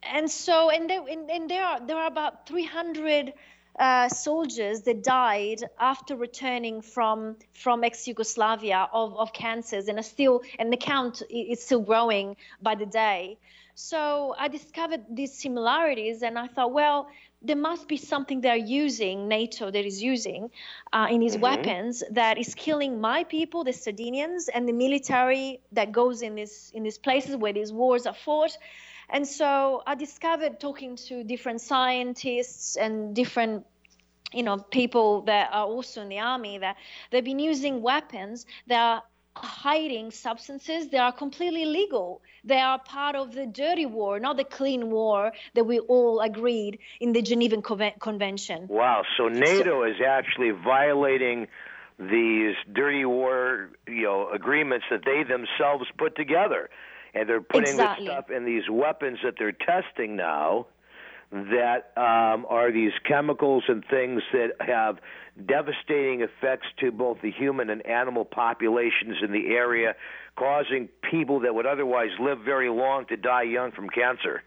[0.03, 3.33] and so and there and, and there are there are about 300
[3.79, 10.43] uh, soldiers that died after returning from from ex-Yugoslavia of, of cancers and are still
[10.59, 13.39] and the count is still growing by the day.
[13.75, 17.09] So I discovered these similarities and I thought, well,
[17.43, 20.51] there must be something they're using, NATO that is using
[20.93, 21.41] uh, in these Mhm.
[21.41, 26.71] weapons that is killing my people, the Sardinians, and the military that goes in this
[26.73, 28.57] in these places where these wars are fought.
[29.15, 33.65] And so I discovered talking to different scientists and different
[34.33, 36.77] you know people that are also in the army that
[37.11, 39.03] they've been using weapons that are
[39.37, 44.49] hiding substances that are completely legal they are part of the dirty war not the
[44.59, 49.03] clean war that we all agreed in the geneva Conven- convention Wow.
[49.17, 51.47] So NATO is actually violating
[51.99, 56.71] these dirty war, you know, agreements that they themselves put together,
[57.15, 58.07] and they're putting Exactly.
[58.07, 60.67] this stuff in these weapons that they're testing now.
[61.33, 64.99] That um, are these chemicals and things that have
[65.45, 69.97] devastating effects to both the human and animal populations in the area,
[70.37, 74.45] causing people that would otherwise live very long to die young from cancer.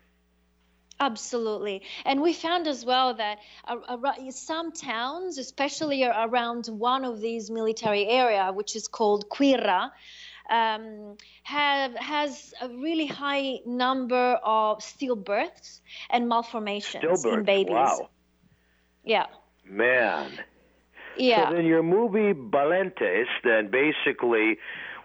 [0.99, 1.83] Absolutely.
[2.05, 3.39] And we found as well that
[4.31, 9.91] some towns, especially around one of these military area, which is called Quirra,
[10.49, 17.45] um, have has a really high number of stillbirths and malformations in Stillbirths.
[17.45, 17.73] babies.
[17.73, 18.09] Wow.
[19.03, 19.27] Yeah.
[19.65, 20.31] Man.
[21.17, 21.49] Yeah.
[21.49, 24.57] So then your movie Balentes then basically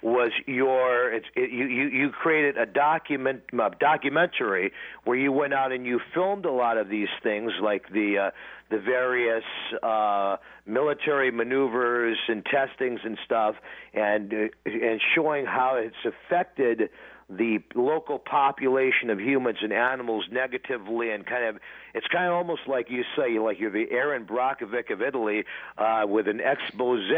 [0.03, 4.73] was your it, you, you you created a document a documentary
[5.05, 8.31] where you went out and you filmed a lot of these things like the uh,
[8.71, 9.45] the various
[9.83, 10.37] uh,
[10.67, 13.55] military maneuvers and testings and stuff
[13.95, 16.91] and uh, and showing how it's affected
[17.31, 21.59] the local population of humans and animals negatively and kind of
[21.95, 25.45] it's kind of almost like you say like you're the Erin Brockovich of Italy
[25.79, 27.09] uh, with an expose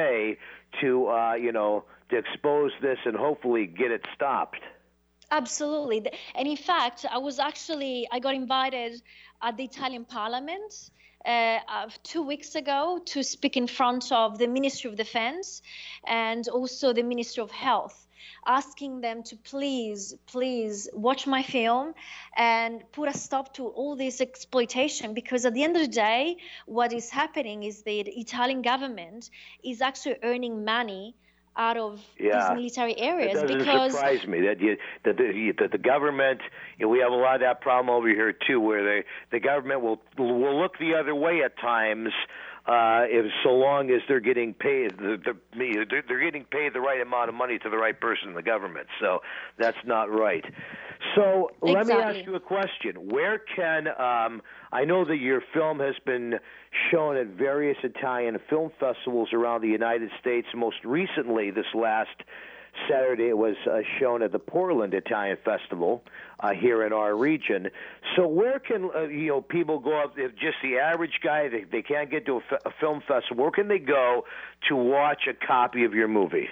[0.81, 4.61] to uh, you know to expose this and hopefully get it stopped.
[5.31, 6.07] Absolutely.
[6.35, 9.03] And in fact, I was actually, I got invited
[9.43, 10.91] at the Italian Parliament
[11.25, 15.63] uh, uh, two weeks ago to speak in front of the Ministry of Defense
[16.07, 18.07] and also the Ministry of Health,
[18.47, 21.95] asking them to please, please watch my film
[22.37, 26.37] and put a stop to all this exploitation because at the end of the day,
[26.67, 29.31] what is happening is the Italian government
[29.65, 31.17] is actually earning money
[31.57, 32.55] out of Yeah.
[32.55, 36.41] these military areas It doesn't because surprise me that you that the that the government.
[36.79, 39.41] You know, we have a lot of that problem over here too, where they the
[39.41, 42.11] government will will look the other way at times.
[42.67, 45.37] Uh, if so long as they're getting paid, the, the,
[45.91, 48.43] they're, they're getting paid the right amount of money to the right person in the
[48.43, 48.87] government.
[49.01, 49.19] So
[49.59, 50.45] that's not right.
[51.15, 53.11] So let me ask you a question.
[53.11, 54.41] Where can um,
[54.73, 56.35] I know that your film has been
[56.91, 60.49] shown at various Italian film festivals around the United States.
[60.55, 62.17] Most recently, this last
[62.89, 66.03] Saturday, it was uh, shown at the Portland Italian Festival
[66.41, 67.69] uh, here in our region.
[68.17, 70.15] So, where can uh, you know people go up?
[70.17, 73.43] If just the average guy, they, they can't get to a, f- a film festival.
[73.43, 74.25] Where can they go
[74.69, 76.49] to watch a copy of your movie?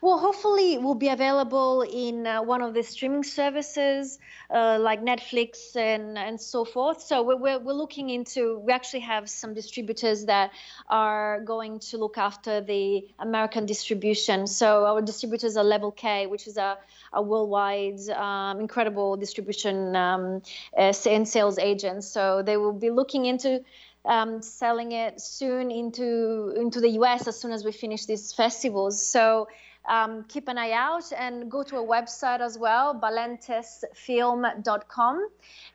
[0.00, 4.18] Well, hopefully, it will be available in uh, one of the streaming services
[4.50, 7.00] uh, like Netflix and, and so forth.
[7.02, 10.52] So we're, we're, looking into, we actually have some distributors that
[10.88, 14.46] are going to look after the American distribution.
[14.46, 16.78] So our distributors are Level K, which is a,
[17.12, 20.42] a worldwide um, incredible distribution um,
[20.76, 22.04] uh, and sales agent.
[22.04, 23.62] So they will be looking into
[24.04, 29.04] um, selling it soon into into the US as soon as we finish these festivals.
[29.04, 29.48] So
[29.88, 35.28] um, keep an eye out and go to a website as well, balentesfilm.com,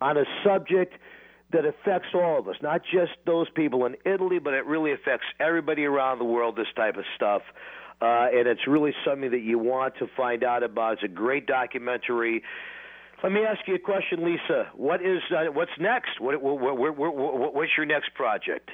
[0.00, 0.94] on a subject
[1.52, 5.26] that affects all of us, not just those people in Italy, but it really affects
[5.40, 7.42] everybody around the world, this type of stuff.
[8.00, 10.94] Uh, and it's really something that you want to find out about.
[10.94, 12.42] It's a great documentary.
[13.22, 14.68] Let me ask you a question, Lisa.
[14.74, 16.20] What is uh, what's next?
[16.20, 18.70] What, what, what, what, what, what's your next project?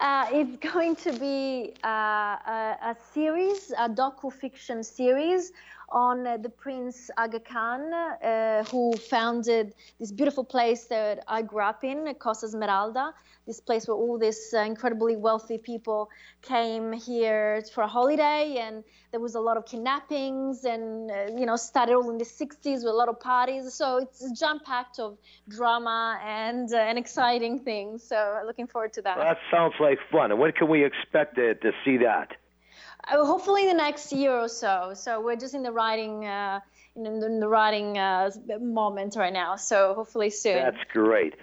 [0.00, 5.52] Uh, it's going to be uh, a, a series, a docu-fiction series
[5.92, 11.62] on uh, the Prince Aga Khan, uh, who founded this beautiful place that I grew
[11.62, 13.12] up in, Costa Smeralda,
[13.46, 18.84] this place where all these uh, incredibly wealthy people came here for a holiday, and
[19.10, 22.76] there was a lot of kidnappings, and uh, you know, started all in the 60s
[22.76, 23.74] with a lot of parties.
[23.74, 25.18] So it's a jam-packed of
[25.48, 28.02] drama and uh, and exciting things.
[28.02, 29.18] So looking forward to that.
[29.18, 30.30] Well, that sounds like fun.
[30.30, 32.28] And when can we expect to, to see that?
[33.08, 34.92] Uh, hopefully the next year or so.
[34.94, 36.60] So we're just in the writing, uh,
[36.96, 38.30] in, in the writing uh,
[38.60, 39.56] moment right now.
[39.56, 40.56] So hopefully soon.
[40.56, 41.34] That's great.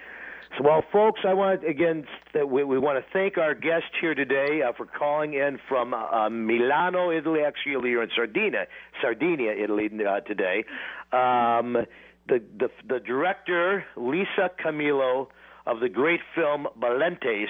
[0.57, 4.61] So, well, folks, I want again, we, we want to thank our guest here today
[4.61, 7.41] uh, for calling in from uh, Milano, Italy.
[7.45, 8.65] Actually, you're in Sardinia,
[8.99, 10.63] Sardinia, Italy uh, today.
[11.11, 11.85] Um,
[12.27, 15.29] the, the the director Lisa Camillo
[15.65, 17.47] of the great film Balentes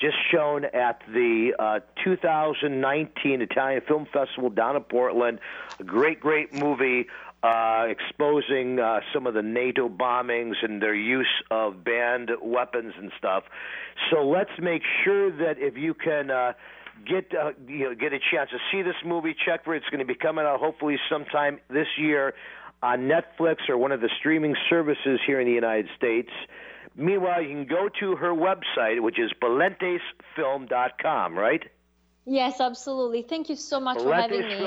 [0.00, 5.40] just shown at the uh, 2019 Italian Film Festival down in Portland.
[5.78, 7.06] A great, great movie
[7.42, 13.12] uh, exposing uh, some of the NATO bombings and their use of banned weapons and
[13.18, 13.44] stuff.
[14.10, 16.30] So let's make sure that if you can.
[16.30, 16.52] Uh,
[17.08, 19.34] Get uh, you know get a chance to see this movie.
[19.46, 19.78] Check for it.
[19.78, 22.34] It's going to be coming out hopefully sometime this year
[22.82, 26.28] on Netflix or one of the streaming services here in the United States.
[26.96, 31.62] Meanwhile, you can go to her website, which is valentesfilm.com, right?
[32.26, 33.22] Yes, absolutely.
[33.22, 34.58] Thank you so much for having me.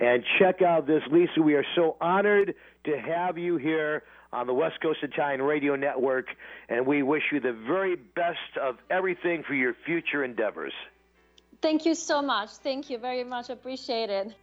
[0.00, 1.02] And check out this.
[1.10, 2.54] Lisa, we are so honored
[2.84, 6.26] to have you here on the West Coast Italian Radio Network,
[6.68, 10.72] and we wish you the very best of everything for your future endeavors.
[11.60, 12.50] Thank you so much.
[12.50, 13.50] Thank you very much.
[13.50, 14.34] Appreciate it.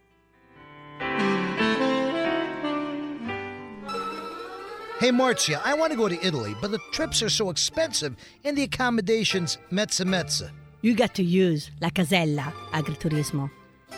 [4.98, 8.56] Hey, Marzia, I want to go to Italy, but the trips are so expensive and
[8.56, 10.50] the accommodations mezza mezza.
[10.80, 13.50] You got to use La Casella Agriturismo.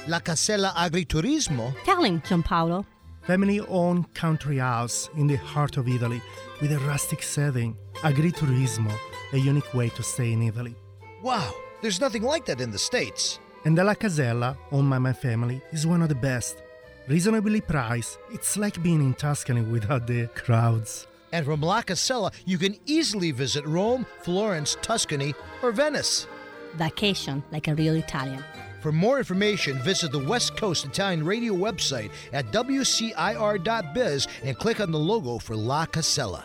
[0.08, 1.72] La Casella Agriturismo?
[1.84, 2.84] Tell him, Gianpaolo.
[3.22, 6.20] Family owned country house in the heart of Italy
[6.60, 7.76] with a rustic setting.
[8.02, 8.92] Agriturismo,
[9.32, 10.74] a unique way to stay in Italy.
[11.22, 13.38] Wow, there's nothing like that in the States.
[13.64, 16.64] And the La Casella, owned by my family, is one of the best.
[17.08, 21.06] Reasonably priced, it's like being in Tuscany without the crowds.
[21.32, 26.26] And from La Casella, you can easily visit Rome, Florence, Tuscany, or Venice.
[26.74, 28.44] Vacation like a real Italian.
[28.82, 34.90] For more information, visit the West Coast Italian Radio website at wcir.biz and click on
[34.92, 36.44] the logo for La Casella.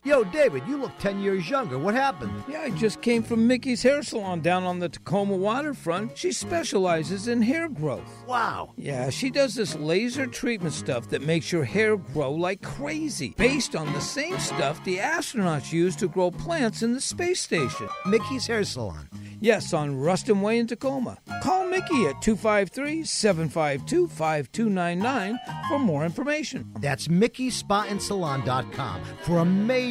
[0.03, 1.77] Yo, David, you look 10 years younger.
[1.77, 2.43] What happened?
[2.49, 6.17] Yeah, I just came from Mickey's Hair Salon down on the Tacoma waterfront.
[6.17, 8.23] She specializes in hair growth.
[8.25, 8.73] Wow.
[8.77, 13.75] Yeah, she does this laser treatment stuff that makes your hair grow like crazy, based
[13.75, 17.87] on the same stuff the astronauts use to grow plants in the space station.
[18.07, 19.07] Mickey's Hair Salon.
[19.39, 21.19] Yes, on Ruston Way in Tacoma.
[21.43, 26.71] Call Mickey at 253 752 5299 for more information.
[26.79, 29.90] That's MickeySpaAndSalon.com for amazing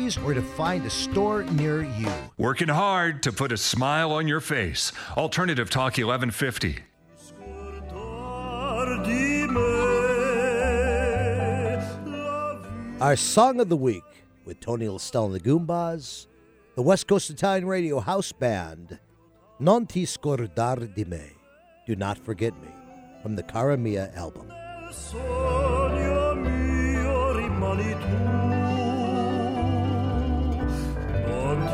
[0.23, 2.11] or to find a store near you.
[2.37, 4.91] Working hard to put a smile on your face.
[5.15, 6.79] Alternative Talk 1150.
[12.99, 14.03] Our song of the week
[14.45, 16.27] with Tony Listell and the Goombas,
[16.75, 18.99] the West Coast Italian Radio House Band,
[19.59, 21.31] Non ti scordar di me,
[21.85, 22.69] Do Not Forget Me,
[23.21, 24.51] from the Cara Mia album.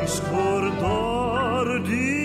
[0.08, 2.16] Scordar di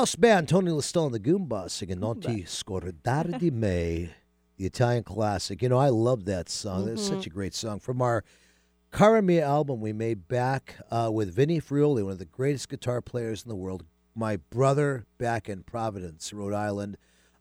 [0.00, 4.08] house band, Tony Listone and the Goombas singing Non ti scordare di me,
[4.56, 5.60] the Italian classic.
[5.60, 6.88] You know, I love that song.
[6.88, 7.80] It's such a great song.
[7.80, 8.24] From our
[8.92, 13.02] Cara Mia album we made back uh, with Vinnie Friuli, one of the greatest guitar
[13.02, 13.84] players in the world.
[14.14, 16.96] My brother back in Providence, Rhode Island,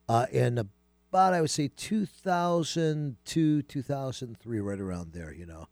[0.10, 5.70] uh, in about, I would say, 2002, 2003, right around there, you know.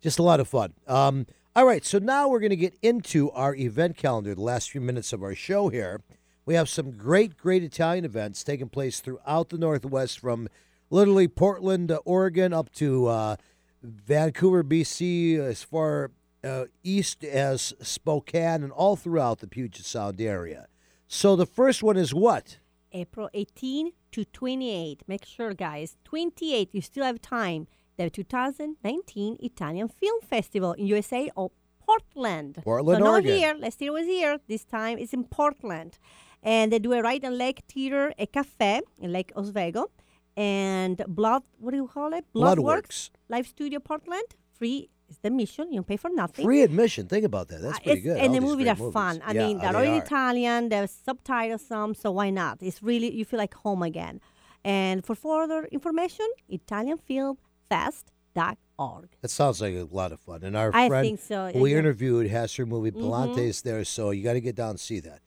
[0.00, 0.72] Just a lot of fun.
[0.86, 4.70] Um, all right, so now we're going to get into our event calendar, the last
[4.70, 6.00] few minutes of our show here.
[6.46, 10.48] We have some great, great Italian events taking place throughout the Northwest from
[10.90, 13.36] literally Portland, Oregon, up to uh,
[13.82, 16.10] Vancouver, BC, as far
[16.42, 20.66] uh, east as Spokane, and all throughout the Puget Sound area.
[21.06, 22.58] So the first one is what?
[22.92, 25.02] April 18 to 28.
[25.06, 27.66] Make sure, guys, 28, you still have time.
[27.96, 31.50] The 2019 Italian Film Festival in USA or
[31.84, 32.60] Portland.
[32.64, 33.38] Portland, so not Oregon.
[33.38, 33.54] here.
[33.54, 34.38] Last year was here.
[34.48, 35.98] This time it's in Portland.
[36.42, 39.90] And they do it right in Lake Theater a Cafe in Lake Oswego.
[40.36, 42.24] And Blood, what do you call it?
[42.34, 43.10] Bloodworks.
[43.28, 44.24] Live Studio Portland.
[44.54, 45.68] Free is the mission.
[45.70, 46.44] You don't pay for nothing.
[46.44, 47.08] Free admission.
[47.08, 47.60] Think about that.
[47.60, 48.24] That's Uh, pretty it's- good.
[48.24, 48.92] And All the movies are movies.
[48.94, 49.20] fun.
[49.24, 50.04] I Yeah, mean, they're they all in are.
[50.04, 50.68] Italian.
[50.70, 52.62] There's subtitles some, so why not?
[52.62, 54.20] It's really you feel like home again.
[54.64, 59.08] And for further information, ItalianFilmFest.org.
[59.20, 60.42] That sounds like a lot of fun.
[60.42, 61.78] And our I friend think so, we yeah.
[61.78, 63.02] interviewed has her movie Mhm.
[63.02, 65.20] Balentes there, so you got to get down and see that.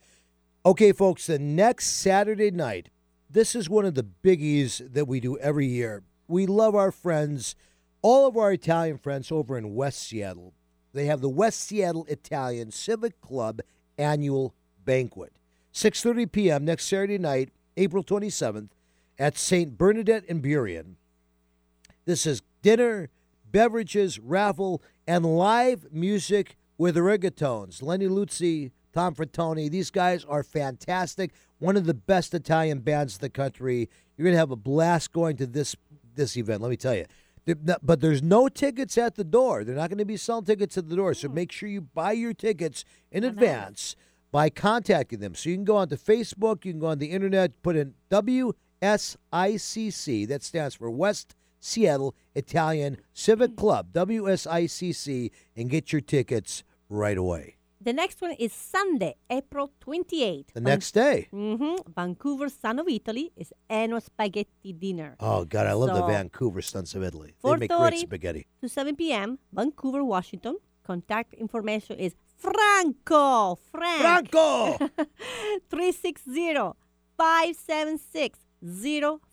[0.66, 2.88] Okay, folks, the next Saturday night,
[3.30, 6.04] this is one of the biggies that we do every year.
[6.30, 7.58] We love our friends,
[8.02, 10.54] all of our Italian friends over in West Seattle.
[10.94, 13.60] They have the West Seattle Italian Civic Club
[13.98, 14.56] annual
[14.86, 15.34] banquet.
[15.74, 16.64] 6:30 p.m.
[16.64, 18.70] next Saturday night, April 27th
[19.20, 19.78] at St.
[19.78, 20.96] Bernadette in Burien.
[22.06, 23.10] This is dinner,
[23.52, 27.84] beverages, raffle, and live music with the reggaetons.
[27.84, 29.70] Lenny Luzzi, Tom Frattoni.
[29.70, 31.32] These guys are fantastic.
[31.60, 33.90] One of the best Italian bands in the country.
[34.16, 35.76] You're gonna have a blast going to this
[36.16, 36.62] this event.
[36.62, 37.06] Let me tell you.
[37.46, 39.64] But there's no tickets at the door.
[39.64, 41.14] They're not going to be selling tickets at the door.
[41.14, 41.36] So hmm.
[41.36, 43.98] make sure you buy your tickets in advance
[44.32, 45.36] by contacting them.
[45.36, 48.56] So you can go onto Facebook, you can go on the internet, put in WSICC.
[50.28, 53.58] That stands for West Seattle Italian Civic hmm.
[53.58, 57.58] Club, WSICC, and get your tickets right away.
[57.84, 60.54] The next one is Sunday, April 28th.
[60.54, 61.28] The next day.
[61.32, 65.16] hmm Vancouver, Son of Italy, is Eno Spaghetti Dinner.
[65.20, 67.36] Oh, God, I love the So, Vancouver Sons of Italy.
[67.44, 68.48] They make great 4:30 spaghetti.
[68.62, 70.58] to 7 p.m., Vancouver, Washington.
[70.84, 73.56] Contact information is Franco.
[73.72, 74.30] Frank.
[74.32, 74.78] Franco!
[75.70, 76.56] 360
[77.18, 78.40] 576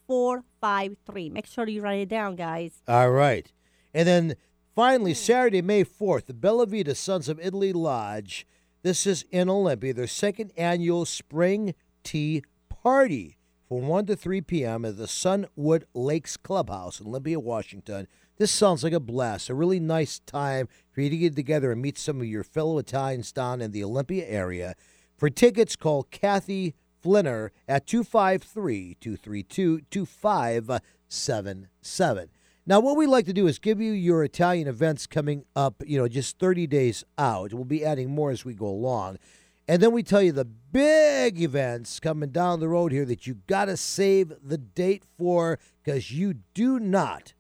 [0.09, 1.31] 0453.
[1.31, 2.83] Make sure you write it down, guys.
[2.89, 3.47] All right.
[3.95, 4.35] And then
[4.81, 8.47] finally, Saturday, May 4th, the Bella Vita Sons of Italy Lodge.
[8.83, 13.37] This is in Olympia, their second annual spring tea party
[13.69, 14.87] from 1 to 3 p.m.
[14.87, 18.09] at the Sunwood Lakes Clubhouse in Olympia, Washington.
[18.39, 21.83] This sounds like a blast, a really nice time for you to get together and
[21.83, 24.75] meet some of your fellow Italians down in the Olympia area.
[25.15, 26.75] For tickets, call Kathy
[27.05, 32.31] Flinner at 253 232 2577.
[32.71, 35.99] Now, what we like to do is give you your Italian events coming up, you
[35.99, 37.53] know, just 30 days out.
[37.53, 39.19] We'll be adding more as we go along.
[39.67, 43.39] And then we tell you the big events coming down the road here that you
[43.49, 47.35] got to save the date for because you do not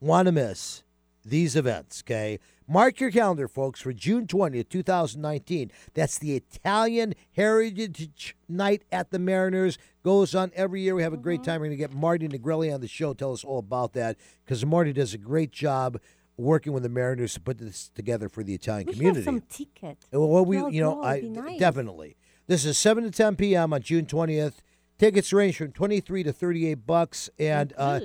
[0.00, 0.82] want to miss
[1.26, 2.38] these events, okay?
[2.70, 5.72] Mark your calendar, folks, for June 20th, 2019.
[5.92, 9.76] That's the Italian Heritage Night at the Mariners.
[10.04, 10.94] Goes on every year.
[10.94, 11.60] We have a great time.
[11.60, 13.12] We're going to get Marty Negrelli on the show.
[13.12, 15.98] Tell us all about that because Marty does a great job
[16.36, 19.24] working with the Mariners to put this together for the Italian We community.
[19.24, 20.06] some tickets.
[20.12, 21.58] Well, we, Well, you know, go, I nice.
[21.58, 22.16] definitely.
[22.46, 23.72] This is seven to ten p.m.
[23.72, 24.62] on June twentieth.
[24.96, 28.00] Tickets range from twenty-three to thirty-eight bucks, and uh.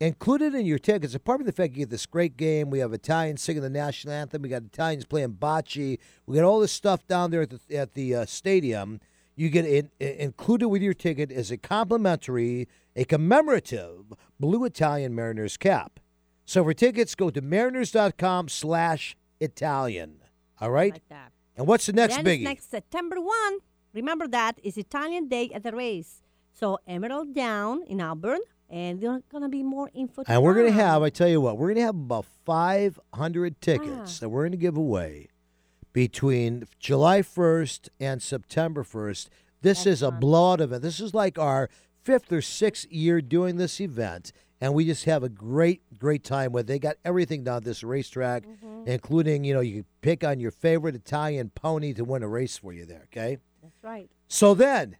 [0.00, 2.92] Included in your tickets, apart from the fact you get this great game, we have
[2.92, 4.42] Italians singing the national anthem.
[4.42, 5.98] We got Italians playing bocce.
[6.26, 9.00] We got all this stuff down there at the at the uh, stadium.
[9.36, 15.56] You get it included with your ticket is a complimentary, a commemorative blue Italian Mariners
[15.56, 16.00] cap.
[16.44, 20.22] So for tickets, go to mariners.com slash Italian.
[20.60, 20.92] All right?
[20.92, 21.20] Like.
[21.56, 22.44] And what's the next then biggie?
[22.44, 23.58] Next September 1,
[23.94, 26.22] Remember that is Italian Day at the race.
[26.52, 28.40] So Emerald Down in Auburn,
[28.70, 30.22] and there's gonna be more info.
[30.26, 33.60] And we're going to have, I tell you what, we're going to have about 500
[33.60, 34.20] tickets ah.
[34.20, 35.28] that we're going to give away
[35.92, 39.28] between July 1st and September 1st.
[39.62, 40.82] This is a blowout event.
[40.82, 41.68] This is like our
[42.02, 44.32] fifth or sixth year doing this event.
[44.60, 46.66] And we just have a great, great time with.
[46.66, 46.68] it.
[46.68, 48.84] They got everything down this racetrack, mm-hmm.
[48.86, 52.56] including you know you can pick on your favorite Italian pony to win a race
[52.56, 53.06] for you there.
[53.12, 54.10] Okay, That's right.
[54.26, 54.96] so then,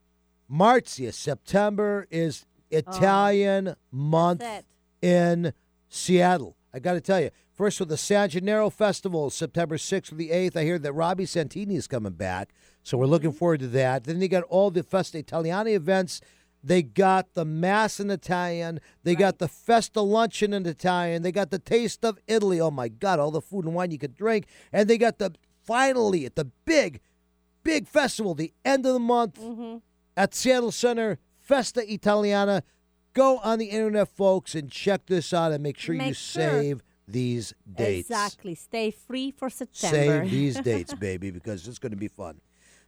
[0.50, 2.76] Marzia, September is Oh.
[2.76, 4.64] Italian month it.
[5.02, 5.52] in
[5.88, 6.56] Seattle.
[6.72, 10.30] I got to tell you, first with the San Gennaro Festival, September 6th through the
[10.30, 10.56] 8th.
[10.56, 12.50] I hear that Robbie Santini is coming back,
[12.82, 13.38] so we're looking mm-hmm.
[13.38, 14.04] forward to that.
[14.04, 16.20] Then they got all the Festa Italiana events.
[16.62, 18.80] They got the Mass in Italian.
[19.04, 21.22] They got the Festa Luncheon in Italian.
[21.22, 22.60] They got the Taste of Italy.
[22.60, 24.46] Oh my God, all the food and wine you could drink.
[24.72, 27.00] And they got the finally at the big,
[27.62, 29.78] big festival, the end of the month mm-hmm.
[30.16, 32.62] at Seattle Center, Festa Italiana.
[33.14, 36.14] Go on the internet, folks, and check this out and make sure you sure.
[36.14, 38.10] save these dates.
[38.10, 38.54] Exactly.
[38.54, 39.96] Stay free for September.
[39.96, 42.40] Save these dates, baby, because it's going to be fun.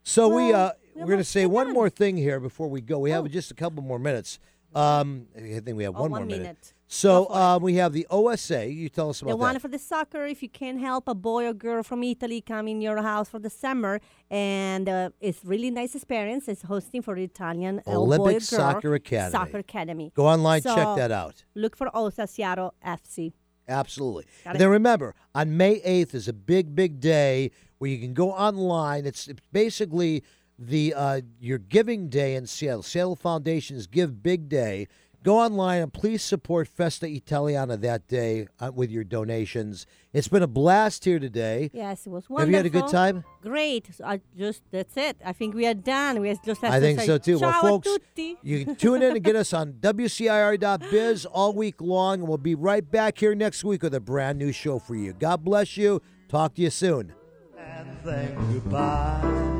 [0.03, 2.99] So we uh, we're going to say one more thing here before we go.
[2.99, 4.39] We have just a couple more minutes.
[4.75, 6.43] Um, I think we have Oh, one one more minute.
[6.43, 6.75] minute.
[6.93, 8.67] So uh, we have the OSA.
[8.67, 9.61] You tell us about The one that.
[9.61, 12.81] for the soccer, if you can help a boy or girl from Italy come in
[12.81, 16.49] your house for the summer, and uh, it's really nice experience.
[16.49, 19.31] It's hosting for the Italian uh, Olympic girl Soccer Academy.
[19.31, 20.13] Soccer Academy.
[20.15, 21.45] Go online, check that out.
[21.55, 23.33] Look for OSA Seattle FC.
[23.69, 24.25] Absolutely.
[24.45, 28.33] And then remember, on May 8th is a big, big day where you can go
[28.33, 29.07] online.
[29.07, 30.25] It's, it's basically
[30.61, 32.83] the uh, your giving day in Seattle.
[32.83, 34.87] Seattle Foundation's Give Big Day.
[35.23, 39.85] Go online and please support Festa Italiana that day uh, with your donations.
[40.15, 41.71] It's been a blast here today.
[41.75, 42.39] Yes, it was wonderful.
[42.41, 43.25] Have you had a good time?
[43.43, 43.95] Great.
[43.95, 45.19] So I just that's it.
[45.23, 46.21] I think we are done.
[46.21, 47.39] We just have I to think say so too.
[47.39, 48.39] Well, ciao a folks, tutti.
[48.43, 52.55] you can tune in and get us on WCIR.biz all week long, and we'll be
[52.55, 55.13] right back here next week with a brand new show for you.
[55.13, 56.01] God bless you.
[56.31, 57.13] Talk to you soon.
[57.59, 59.59] and then goodbye.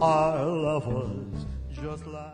[0.00, 1.44] Our love was
[1.74, 2.29] just like.